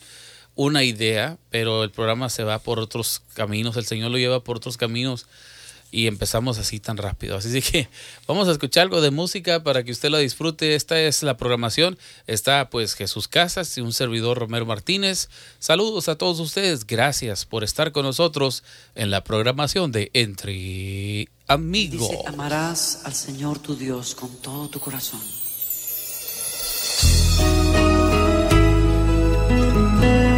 [0.54, 4.56] una idea, pero el programa se va por otros caminos, el Señor lo lleva por
[4.56, 5.26] otros caminos
[5.90, 7.36] y empezamos así tan rápido.
[7.36, 7.88] Así que
[8.26, 10.74] vamos a escuchar algo de música para que usted la disfrute.
[10.74, 11.98] Esta es la programación.
[12.26, 15.28] Está pues Jesús Casas y un servidor Romero Martínez.
[15.58, 16.86] Saludos a todos ustedes.
[16.86, 22.10] Gracias por estar con nosotros en la programación de Entre Amigos.
[22.10, 25.20] Dice, amarás al Señor tu Dios con todo tu corazón.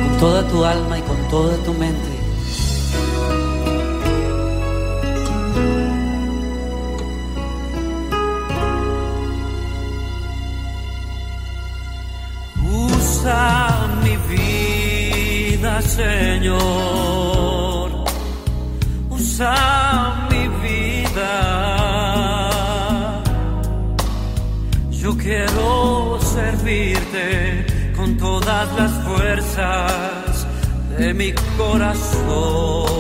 [0.09, 2.20] Con toda tu alma y con toda tu mente
[13.21, 16.61] usa mi vida, Señor.
[19.11, 21.33] Usa mi vida.
[24.91, 30.47] Yo quiero servirte con todas las fuerzas
[30.97, 32.91] de mi corazón.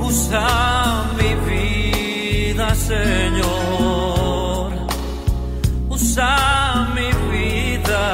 [0.00, 3.75] Usa mi vida, Señor
[6.16, 8.06] usa mi vida.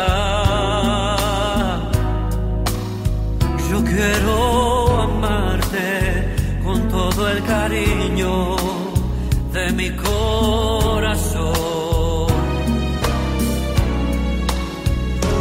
[3.70, 6.34] Yo quiero amarte
[6.64, 8.56] con todo el cariño
[9.52, 11.42] de mi corazón.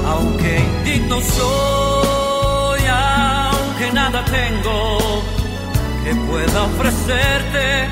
[0.08, 4.98] Aunque indigno soy, aunque nada tengo
[6.04, 7.90] que pueda ofrecerte,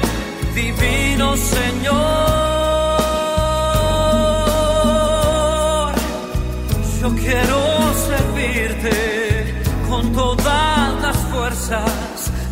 [0.53, 2.48] divino Señor.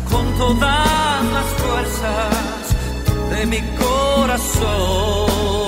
[0.08, 2.76] Con todas las fuerzas
[3.30, 5.67] de mi corazón.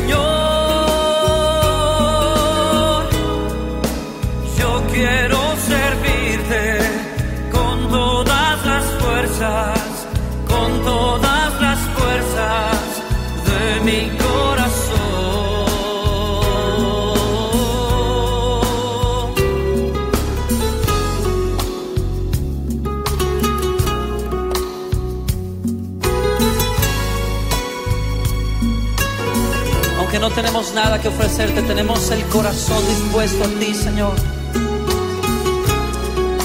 [30.35, 34.15] tenemos nada que ofrecerte, tenemos el corazón dispuesto a ti, Señor.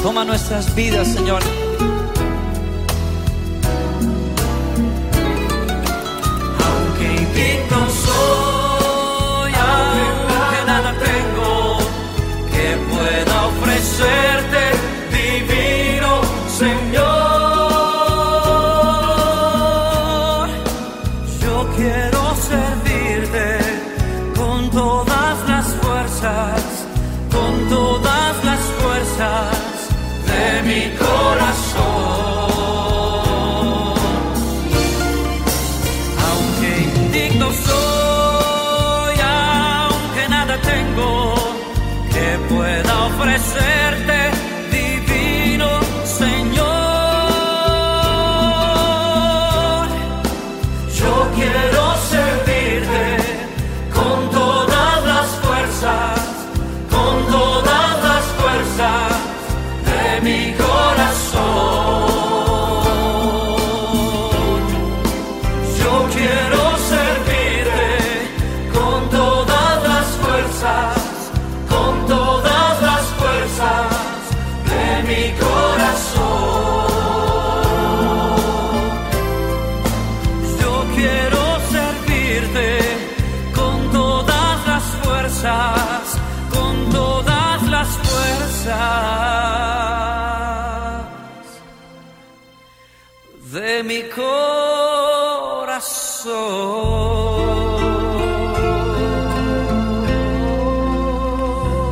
[0.02, 1.42] Toma nuestras vidas, Señor.
[6.64, 7.66] Aunque
[8.04, 8.45] soy,
[93.52, 94.66] de mi corazón.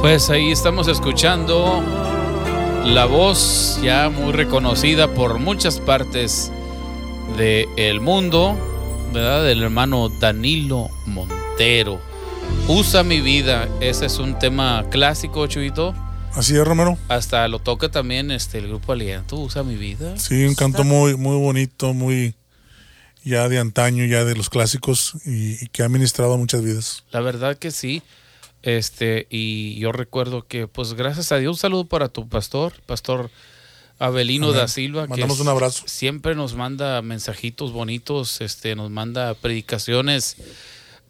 [0.01, 1.83] Pues ahí estamos escuchando
[2.85, 6.53] la voz ya muy reconocida por muchas partes
[7.39, 8.57] del mundo,
[9.13, 9.45] ¿verdad?
[9.45, 12.01] Del hermano Danilo Montero.
[12.69, 15.95] Usa mi vida, ese es un tema clásico, Chuito.
[16.35, 16.99] Así es, Romero.
[17.09, 20.19] Hasta lo toca también este el grupo Aliento, Usa mi vida.
[20.19, 22.35] Sí, un canto muy, muy bonito, muy
[23.23, 27.05] ya de antaño, ya de los clásicos y, y que ha ministrado a muchas vidas.
[27.13, 28.03] La verdad que sí.
[28.63, 33.31] Este, y yo recuerdo que, pues gracias a Dios, un saludo para tu pastor, pastor
[33.99, 34.59] Abelino Amén.
[34.59, 35.85] da Silva, Mandamos que un abrazo.
[35.87, 40.37] siempre nos manda mensajitos bonitos, este, nos manda predicaciones,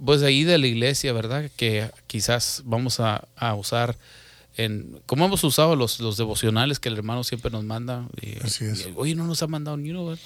[0.05, 1.49] pues de ahí de la iglesia, ¿verdad?
[1.57, 3.97] Que quizás vamos a, a usar
[4.57, 8.07] en, como hemos usado los, los devocionales que el hermano siempre nos manda.
[8.21, 8.87] y- Así es.
[8.87, 10.23] y, Oye, no nos ha mandado ni uno, ¿verdad?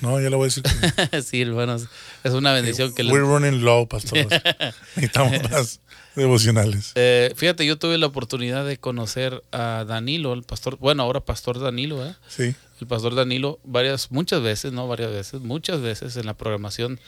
[0.00, 0.62] No, ya le voy a decir
[1.10, 1.86] que sí, hermanos,
[2.24, 4.18] es una bendición que le- we're running low, pastor.
[4.96, 5.80] Necesitamos más
[6.14, 6.92] devocionales.
[6.94, 11.58] Eh, fíjate, yo tuve la oportunidad de conocer a Danilo, el pastor, bueno, ahora pastor
[11.58, 12.14] Danilo, ¿eh?
[12.28, 17.00] Sí, El pastor Danilo, varias, muchas veces, no varias veces, muchas veces en la programación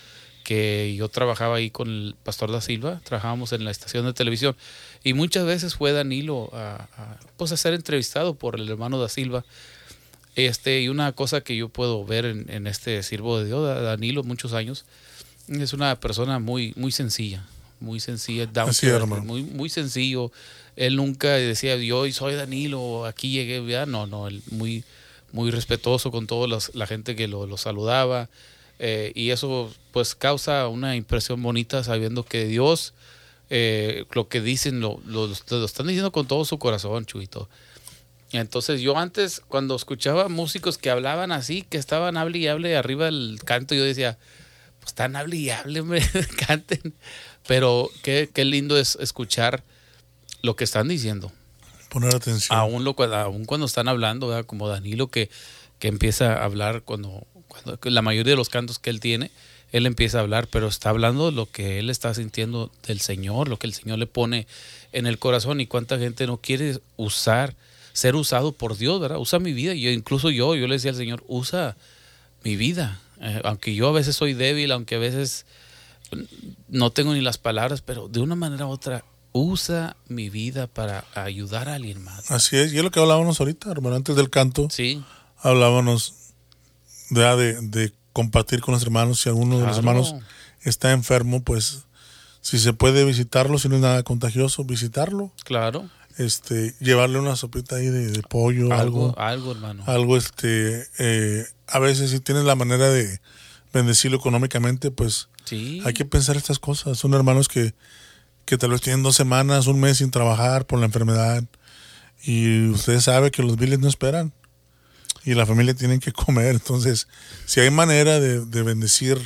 [0.47, 4.55] que yo trabajaba ahí con el pastor da Silva, trabajábamos en la estación de televisión
[5.03, 9.09] y muchas veces fue Danilo a, a, pues a ser entrevistado por el hermano da
[9.09, 9.45] Silva.
[10.37, 14.23] Este, y una cosa que yo puedo ver en, en este siervo de Dios, Danilo,
[14.23, 14.85] muchos años,
[15.49, 17.45] es una persona muy, muy sencilla,
[17.81, 18.87] muy sencilla, down Así
[19.25, 20.31] muy, muy sencillo.
[20.77, 23.85] Él nunca decía, yo soy Danilo, aquí llegué, ya.
[23.85, 24.85] no, no, él muy,
[25.33, 28.29] muy respetuoso con toda la gente que lo, lo saludaba.
[28.79, 32.93] Eh, y eso pues causa una impresión bonita sabiendo que Dios,
[33.51, 37.49] eh, lo que dicen, lo, lo- lo están diciendo con todo su corazón, Chuito.
[38.33, 43.07] Entonces yo antes, cuando escuchaba músicos que hablaban así, que estaban hable y hable arriba
[43.07, 44.19] del canto, yo decía,
[44.81, 46.03] pues están hable y hable, hombre,
[46.47, 46.95] canten.
[47.47, 49.63] Pero qué, qué lindo es escuchar
[50.43, 51.31] lo que están diciendo.
[51.89, 52.59] poner atención.
[52.59, 54.45] Aún, lo, aún cuando están hablando, ¿verdad?
[54.45, 55.31] como Danilo que,
[55.79, 57.25] que empieza a hablar cuando,
[57.63, 59.31] cuando la mayoría de los cantos que él tiene,
[59.73, 63.59] él empieza a hablar, pero está hablando lo que él está sintiendo del Señor, lo
[63.59, 64.47] que el Señor le pone
[64.93, 67.55] en el corazón y cuánta gente no quiere usar,
[67.93, 69.19] ser usado por Dios, ¿verdad?
[69.19, 69.75] Usa mi vida.
[69.75, 71.77] Yo, incluso yo, yo le decía al Señor, usa
[72.45, 73.01] mi vida.
[73.21, 75.47] Eh, aunque yo a veces soy débil, aunque a veces
[76.69, 81.05] no tengo ni las palabras, pero de una manera u otra, usa mi vida para
[81.15, 82.31] ayudar a alguien más.
[82.31, 85.03] Así es, y es lo que hablábamos ahorita, hermano, antes del canto, Sí,
[85.39, 86.26] hablábamos
[87.11, 89.21] de, de, de compartir con los hermanos.
[89.21, 90.15] Si alguno de los hermanos
[90.63, 91.85] está enfermo, pues
[92.41, 95.33] si se puede visitarlo, si no es nada contagioso, visitarlo.
[95.45, 95.89] claro.
[96.19, 99.85] Este, llevarle una sopita ahí de, de pollo, Algo, algo, algo, hermano.
[99.87, 103.21] algo, este, eh, a veces si tienes la manera de
[103.75, 106.97] bendecirlo económicamente, pues Sí, hay que pensar estas cosas.
[106.97, 107.75] Son hermanos que,
[108.47, 111.45] que tal vez tienen dos semanas, un mes sin trabajar por la enfermedad.
[112.25, 114.33] Y usted sabe que los biles no esperan.
[115.27, 116.55] Y la familia tiene que comer.
[116.55, 117.09] Entonces,
[117.45, 119.19] si hay manera de, de bendecir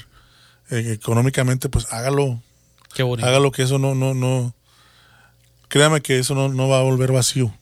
[0.71, 2.43] eh, económicamente, pues hágalo.
[2.95, 3.29] Qué bonito.
[3.29, 4.55] Hágalo que eso no, no, no.
[5.69, 7.55] Créame que eso no, no va a volver vacío.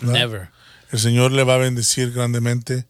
[0.00, 0.12] ¿verdad?
[0.12, 0.48] Never.
[0.92, 2.86] El Señor le va a bendecir grandemente.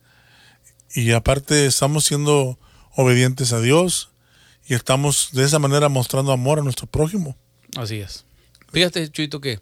[0.93, 2.59] Y aparte estamos siendo
[2.97, 4.11] obedientes a Dios
[4.66, 7.36] y estamos de esa manera mostrando amor a nuestro prójimo.
[7.76, 8.24] Así es.
[8.72, 9.61] Fíjate, Chuito, que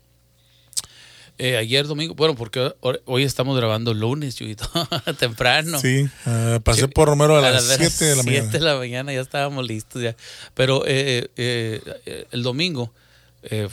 [1.39, 2.73] eh, ayer domingo, bueno, porque
[3.07, 4.69] hoy- estamos grabando lunes, Chuito,
[5.19, 5.81] temprano.
[5.81, 8.53] Sí, eh, pasé Sí, por Romero a, las veras, 7 de la siete mañana.
[8.59, 10.17] de la mañana ya estábamos listos ya.
[10.55, 12.93] Pero eh, eh, eh, el domingo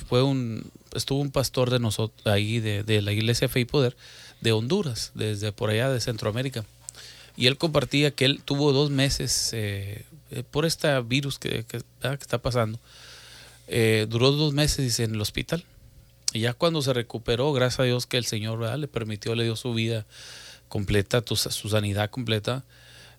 [0.08, 3.98] fue un estuvo un pastor de nosotros ahí de, de la iglesia Fe y Poder
[4.42, 6.64] de Honduras, desde por allá de Centroamérica.
[7.36, 9.54] Y él compartía que él tuvo dos meses
[10.52, 12.80] por este virus que, que- ah, que está pasando.
[14.08, 15.66] Duró dos meses dice, en el hospital.
[16.36, 18.78] Y ya cuando se recuperó, gracias a Dios que el Señor ¿verdad?
[18.78, 20.06] le permitió, le dio su vida
[20.68, 22.66] completa, su sanidad completa.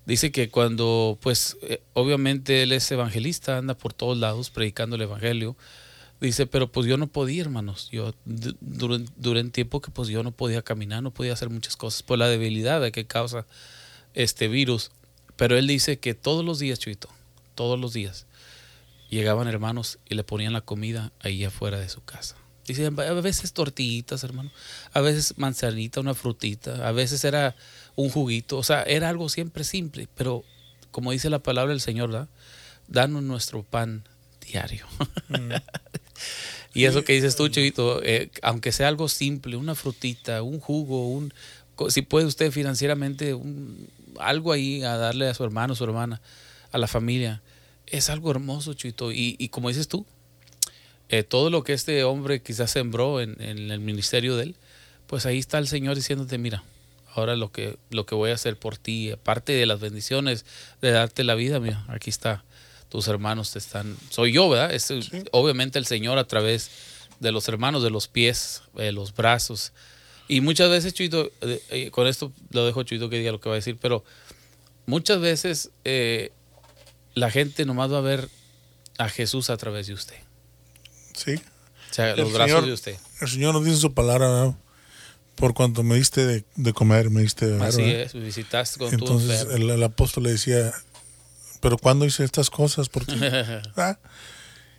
[0.05, 5.03] Dice que cuando, pues, eh, obviamente él es evangelista, anda por todos lados predicando el
[5.03, 5.57] evangelio.
[6.21, 7.89] Dice, pero pues yo no podía, hermanos.
[7.91, 11.49] Yo du- duré, duré un tiempo que pues yo no podía caminar, no podía hacer
[11.49, 13.47] muchas cosas por la debilidad de que causa
[14.13, 14.91] este virus.
[15.37, 17.09] Pero él dice que todos los días, Chuito,
[17.55, 18.27] todos los días,
[19.09, 22.37] llegaban hermanos y le ponían la comida ahí afuera de su casa.
[22.67, 24.51] Dice, a veces tortillitas, hermano,
[24.93, 27.55] a veces manzanita, una frutita, a veces era
[27.95, 30.45] un juguito, o sea, era algo siempre simple, pero
[30.91, 32.29] como dice la palabra del Señor, ¿verdad?
[32.89, 34.03] Danos nuestro pan
[34.41, 34.87] diario.
[36.75, 41.09] y eso que dices tú, Chivito, eh, aunque sea algo simple, una frutita, un jugo,
[41.09, 41.33] un
[41.91, 43.89] si puede usted financieramente un-
[44.19, 46.21] algo ahí a darle a su hermano, su hermana,
[46.73, 47.43] a la familia,
[47.87, 49.13] es algo hermoso, Chito.
[49.13, 50.07] Y, y como dices tú,
[51.09, 54.57] eh, todo lo que este hombre quizás sembró en, en el ministerio de él,
[55.07, 56.65] pues ahí está el Señor diciéndote, mira,
[57.17, 60.45] ahora lo que, lo que voy a hacer por ti, aparte de las bendiciones
[60.83, 62.45] de darte la vida, mira, aquí está,
[62.89, 64.73] tus hermanos te están, soy yo, ¿verdad?
[64.73, 64.93] Es,
[65.33, 66.71] Obviamente el Señor a través
[67.21, 69.73] de los hermanos, de los pies, de los brazos.
[70.29, 73.49] Y muchas veces, Chuito, eh, eh, con esto lo dejo Chuito que diga lo que
[73.49, 74.05] va a decir, pero
[74.85, 76.33] muchas veces eh,
[77.15, 78.29] la gente nomás va a ver
[78.99, 80.17] a Jesús a través de usted.
[81.17, 81.35] Sí.
[81.35, 82.97] O sea, El los brazos Señor- de usted.
[83.21, 84.55] El Señor nos dice su palabra,
[85.35, 87.69] por cuanto me diste de, de comer, me diste de beber.
[87.69, 88.01] Así ¿verdad?
[88.03, 89.65] es, visitaste con tu Entonces enfermo.
[89.65, 90.73] el, el apóstol le decía,
[91.61, 93.19] pero ¿cuándo hice estas cosas por ti?
[93.77, 93.99] ¿Ah?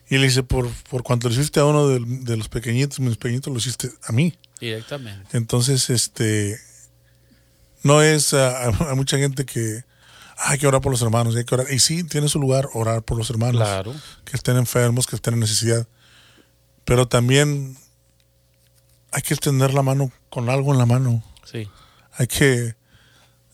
[0.09, 3.17] Y le dice, por, por cuanto le hiciste a uno de, de los pequeñitos, mis
[3.17, 4.33] pequeñitos, lo hiciste a mí.
[4.61, 5.37] Directamente.
[5.37, 6.57] Entonces, este,
[7.83, 9.83] no es, hay mucha gente que
[10.37, 11.71] "Ah, hay que orar por los hermanos, hay que orar.
[11.71, 13.93] Y sí, tiene su lugar orar por los hermanos Claro.
[14.23, 15.87] que estén enfermos, que estén en necesidad.
[16.87, 17.75] Pero también
[19.11, 21.21] hay que extender la mano con algo en la mano.
[21.43, 21.67] Sí.
[22.13, 22.75] Hay que,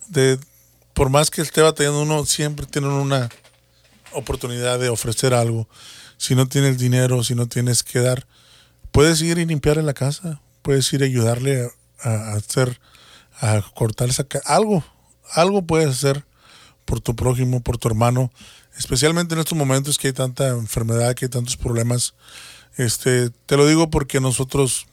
[0.09, 0.37] de,
[0.93, 3.29] por más que esté batallando uno, siempre tiene una
[4.11, 5.67] oportunidad de ofrecer algo.
[6.17, 8.27] Si no tienes dinero, si no tienes que dar,
[8.91, 11.71] puedes ir y limpiar en la casa, puedes ir a ayudarle
[12.03, 12.79] a, a hacer,
[13.41, 14.85] a cortar esa algo,
[15.31, 16.23] algo puedes hacer
[16.85, 18.31] por tu prójimo, por tu hermano,
[18.77, 22.13] especialmente en estos momentos que hay tanta enfermedad, que hay tantos problemas.
[22.77, 24.87] Este, te lo digo porque nosotros,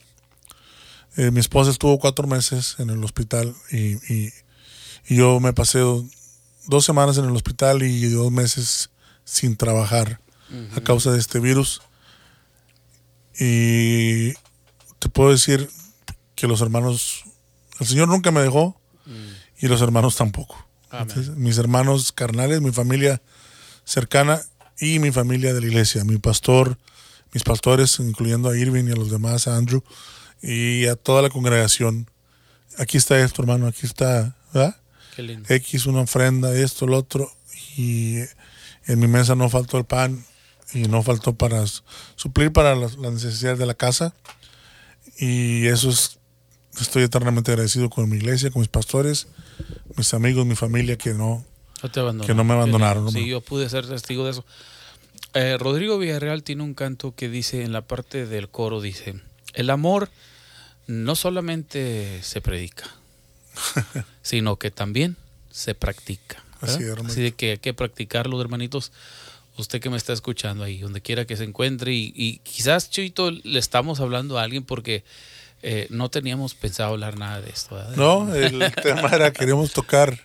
[1.17, 4.33] eh, mi esposa estuvo cuatro meses en el hospital y, y-
[5.09, 6.07] y yo me pasé do-
[6.67, 8.91] dos semanas en el hospital y dos meses
[9.25, 10.21] sin trabajar
[10.77, 11.81] a causa de este virus.
[13.39, 14.33] Y
[14.99, 15.69] te puedo decir
[16.35, 17.25] que los hermanos,
[17.79, 18.79] el Señor nunca me dejó
[19.59, 20.67] y los hermanos tampoco.
[21.03, 23.23] Entonces, mis hermanos carnales, mi familia
[23.85, 24.43] cercana
[24.79, 26.79] y mi familia de la iglesia, mi pastor,
[27.33, 29.83] mis pastores, incluyendo a Irving y a los demás, a Andrew
[30.43, 32.11] y a toda la congregación.
[32.79, 34.77] Aquí está esto, hermano, aquí está, ¿verdad?
[35.15, 35.47] Qué lindo.
[35.53, 37.33] X, una ofrenda, esto, lo otro.
[37.77, 38.19] Y
[38.87, 40.25] en mi mesa no faltó el pan
[40.73, 41.65] y no faltó para
[42.17, 44.15] suplir para las, las necesidades de la casa.
[45.19, 46.19] Y eso es,
[46.81, 49.29] estoy eternamente agradecido con mi iglesia, con mis pastores,
[49.97, 51.45] mis amigos, mi familia que no,
[51.83, 53.27] No te que no me abandonaron, Sí, ¿no?
[53.27, 54.45] yo pude ser testigo de eso.
[55.35, 59.15] Eh, Rodrigo Villarreal tiene un canto que dice en la parte del coro, dice,
[59.55, 60.11] el amor
[60.87, 62.85] no solamente se predica,
[64.23, 65.17] sino que también
[65.51, 66.43] se practica.
[66.61, 66.85] Así.
[67.07, 68.93] Así de que hay que practicarlo, hermanitos.
[69.57, 73.31] Usted que me está escuchando ahí, donde quiera que se encuentre, y, y quizás, Chito,
[73.31, 75.05] le estamos hablando a alguien porque
[75.63, 77.75] eh, no teníamos pensado hablar nada de esto.
[77.75, 77.97] ¿verdad?
[77.97, 80.19] No, el tema era queremos tocar,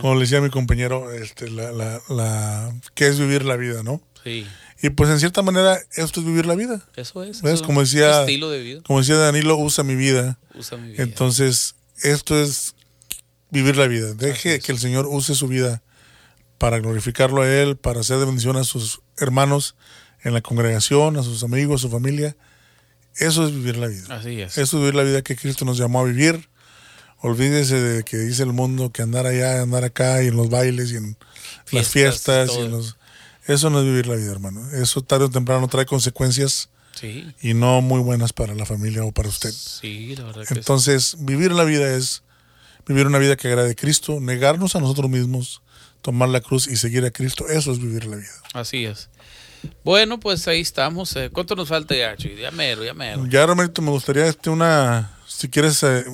[0.00, 4.00] como le decía mi compañero, este, la, la, la, qué es vivir la vida, ¿no?
[4.26, 4.44] Sí,
[4.82, 6.84] Y pues en cierta manera esto es vivir la vida.
[6.96, 7.42] eso es.
[7.42, 7.54] ¿Ves?
[7.54, 8.80] eso Como decía- Estilo de vida.
[8.84, 10.38] Como decía Danilo, usa mi vida.
[10.54, 11.02] Usa mi vida.
[11.04, 12.74] Entonces, esto es
[13.50, 14.14] vivir la vida.
[14.14, 14.64] Deje es.
[14.64, 15.82] que el Señor use su vida
[16.58, 19.76] para glorificarlo a Él, para hacer de bendición a sus hermanos
[20.22, 22.36] en la congregación, a sus amigos, a su familia.
[23.14, 24.06] Eso es vivir la vida.
[24.16, 24.58] Así es.
[24.58, 26.48] Eso es vivir la vida que Cristo nos llamó a vivir.
[27.20, 30.92] Olvídese de que dice el mundo que andar allá, andar acá y en los bailes
[30.92, 31.16] y en
[31.70, 32.50] las Fiestas.
[32.54, 32.96] Y en los...
[33.46, 34.68] Eso no es vivir la vida, hermano.
[34.72, 36.68] Eso tarde o temprano trae consecuencias
[36.98, 39.52] Sí, y no muy buenas para la familia o para usted.
[39.52, 40.58] sí, la verdad que sí.
[40.60, 42.22] Entonces, vivir la vida es
[42.86, 45.60] vivir una vida que agrade a Cristo, negarnos a nosotros mismos,
[46.00, 47.48] tomar la cruz y seguir a Cristo.
[47.48, 48.30] Eso es vivir la vida.
[48.54, 49.10] Así es.
[49.84, 51.14] Bueno, pues ahí estamos.
[51.16, 52.36] Eh, ¿Cuánto nos falta ya, Chuy?
[52.36, 53.26] Ya mero, ya mero.
[53.26, 56.04] Ya, Romerito, me gustaría este una, si quieres, eh,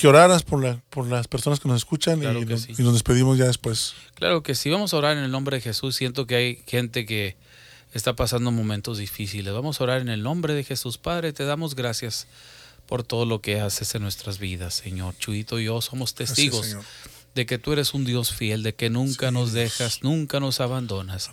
[0.00, 2.72] que oraras por, la, por las personas que nos escuchan Claro y, que nos, sí.
[2.78, 3.94] y nos despedimos ya después.
[4.14, 5.94] Claro que sí, vamos a orar en el nombre de Jesús.
[5.94, 7.36] Siento que hay gente que
[7.92, 9.52] está pasando momentos difíciles.
[9.52, 10.96] Vamos a orar en el nombre de Jesús.
[10.96, 12.26] Padre, te damos gracias
[12.86, 15.14] por todo lo que haces en nuestras vidas, Señor.
[15.18, 16.76] Chuito y yo somos testigos.
[17.34, 21.30] De que tú eres un Dios fiel, de que nunca nos dejas, nunca nos abandonas.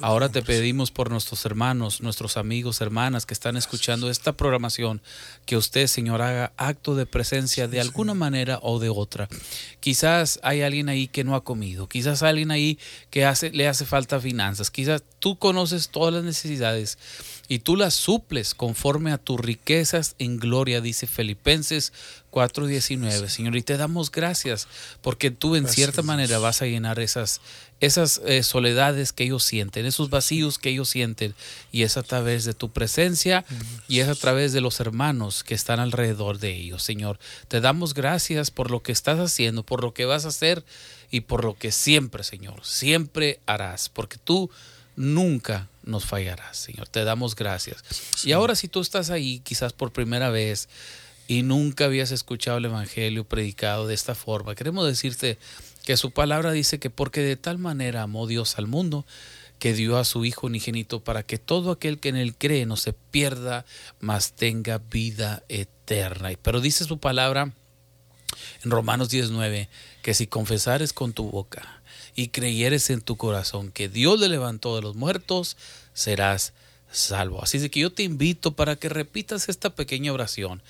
[0.00, 5.00] Ahora te pedimos por nuestros hermanos, nuestros amigos, hermanas que están escuchando esta programación,
[5.44, 9.28] que usted, Señor, haga acto de presencia de alguna manera o de otra.
[9.78, 12.78] Quizás hay alguien ahí que no ha comido, quizás hay alguien ahí
[13.10, 16.98] que hace, le hace falta finanzas, quizás tú conoces todas las necesidades
[17.48, 21.92] y tú las suples conforme a tus riquezas en gloria, dice Filipenses
[22.36, 23.30] 4:19.
[23.30, 24.68] Señor, y te damos gracias
[25.00, 26.06] porque tú en Gracias, cierta Dios.
[26.06, 27.40] manera vas a llenar esas
[27.80, 31.34] esas eh, soledades que ellos sienten, esos vacíos que ellos sienten,
[31.72, 33.44] y es a través de tu presencia
[33.88, 37.18] y es a través de los hermanos que están alrededor de ellos, Señor.
[37.48, 40.62] Te damos gracias por lo que estás haciendo, por lo que vas a hacer
[41.10, 44.50] y por lo que siempre, Señor, siempre harás, porque tú
[44.96, 46.88] nunca nos fallarás, Señor.
[46.88, 47.84] Te damos gracias.
[48.24, 50.68] Y ahora si tú estás ahí, quizás por primera vez,
[51.28, 55.38] y nunca habías escuchado el Evangelio predicado de esta forma, queremos decirte
[55.84, 59.06] que su palabra dice que porque de tal manera amó Dios al mundo,
[59.58, 62.76] que dio a su Hijo unigénito para que todo aquel que en él cree no
[62.76, 63.64] se pierda,
[64.00, 66.30] mas tenga vida eterna.
[66.42, 67.52] Pero dice su palabra
[68.64, 69.68] en Romanos 19,
[70.02, 71.82] que si confesares con tu boca
[72.14, 75.56] y creyeres en tu corazón que Dios le levantó de los muertos,
[75.94, 76.52] serás
[76.90, 77.42] salvo.
[77.42, 80.62] Así que yo te invito para que repitas esta pequeña oración.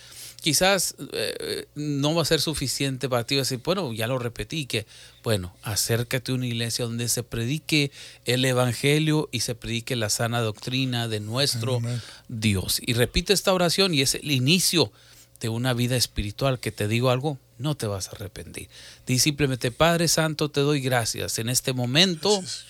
[0.46, 4.86] Quizás eh, no va a ser suficiente para ti decir, bueno, ya lo repetí, que
[5.24, 7.90] bueno, acércate a una iglesia donde se predique
[8.26, 11.80] el Evangelio y se predique la sana doctrina de nuestro.
[12.28, 12.80] Dios.
[12.86, 14.92] Y repite esta oración y es el inicio
[15.40, 18.68] de una vida espiritual que te digo algo, no te vas a arrepentir.
[19.04, 21.40] Di simplemente, Padre Santo, te doy gracias.
[21.40, 22.66] En este momento Gracias,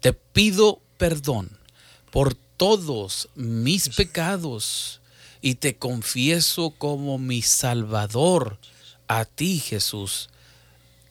[0.00, 1.48] te pido perdón
[2.10, 5.00] por todos mis pecados
[5.46, 8.58] y te confieso como mi Salvador
[9.06, 10.28] a ti, Jesús.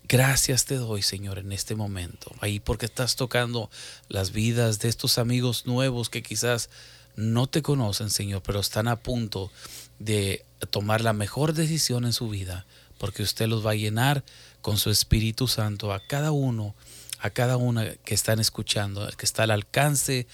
[0.10, 2.34] Gracias te doy, Señor, en este momento.
[2.42, 3.70] Ahí porque estás tocando
[4.10, 6.70] las vidas de estos amigos nuevos que quizás
[7.16, 9.54] no te conocen, Señor, pero están a punto
[10.00, 12.66] de tomar la mejor decisión en su vida,
[12.98, 14.26] porque usted los va a llenar
[14.62, 16.76] con su Espíritu Santo a cada uno,
[17.20, 20.28] a cada una que están escuchando, que está al alcance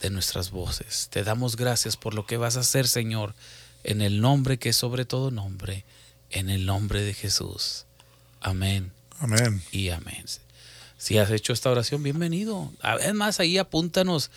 [0.00, 1.08] de nuestras voces.
[1.10, 3.34] Te damos gracias por lo que vas a hacer, Señor,
[3.84, 5.84] en el nombre que es sobre todo nombre,
[6.30, 7.86] en el nombre de Jesús.
[8.40, 9.62] Amén Amén.
[9.72, 10.24] y amén.
[10.96, 12.72] Si has hecho esta oración, bienvenido.
[12.80, 14.30] Además, ahí apúntanos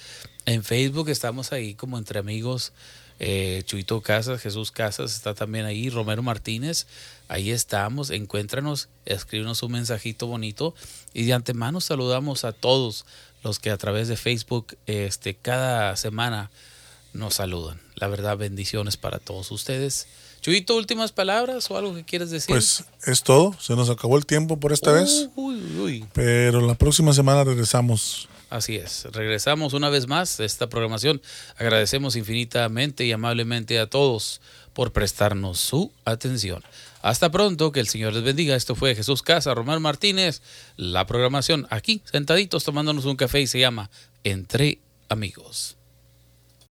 [0.45, 2.73] en Facebook, estamos ahí como entre amigos.
[3.19, 6.87] Eh, Chuito Casas, Jesús Casas está también ahí, Romero Martínez,
[7.27, 10.73] ahí estamos, encuéntranos, escríbenos un mensajito bonito
[11.13, 13.05] y de antemano saludamos a todos
[13.43, 16.51] los que a través de Facebook este, cada semana
[17.13, 17.79] nos saludan.
[17.95, 20.07] La verdad, bendiciones para todos ustedes.
[20.41, 22.47] Chuito, últimas palabras o algo que quieres decir.
[22.47, 23.55] Pues es todo.
[23.59, 25.29] Se nos acabó el tiempo por esta vez.
[25.35, 26.05] Uy, uy, uy.
[26.13, 28.27] Pero la próxima semana regresamos.
[28.49, 31.21] Así es, regresamos una vez más a esta programación.
[31.57, 34.41] Agradecemos infinitamente y amablemente a todos
[34.73, 36.61] por prestarnos su atención.
[37.01, 38.55] Hasta pronto, que el Señor les bendiga.
[38.55, 40.41] Esto fue Jesús Casa, Román Martínez,
[40.77, 43.89] la programación aquí, sentaditos tomándonos un café y se llama
[44.23, 44.79] Entre
[45.09, 45.80] Amigos.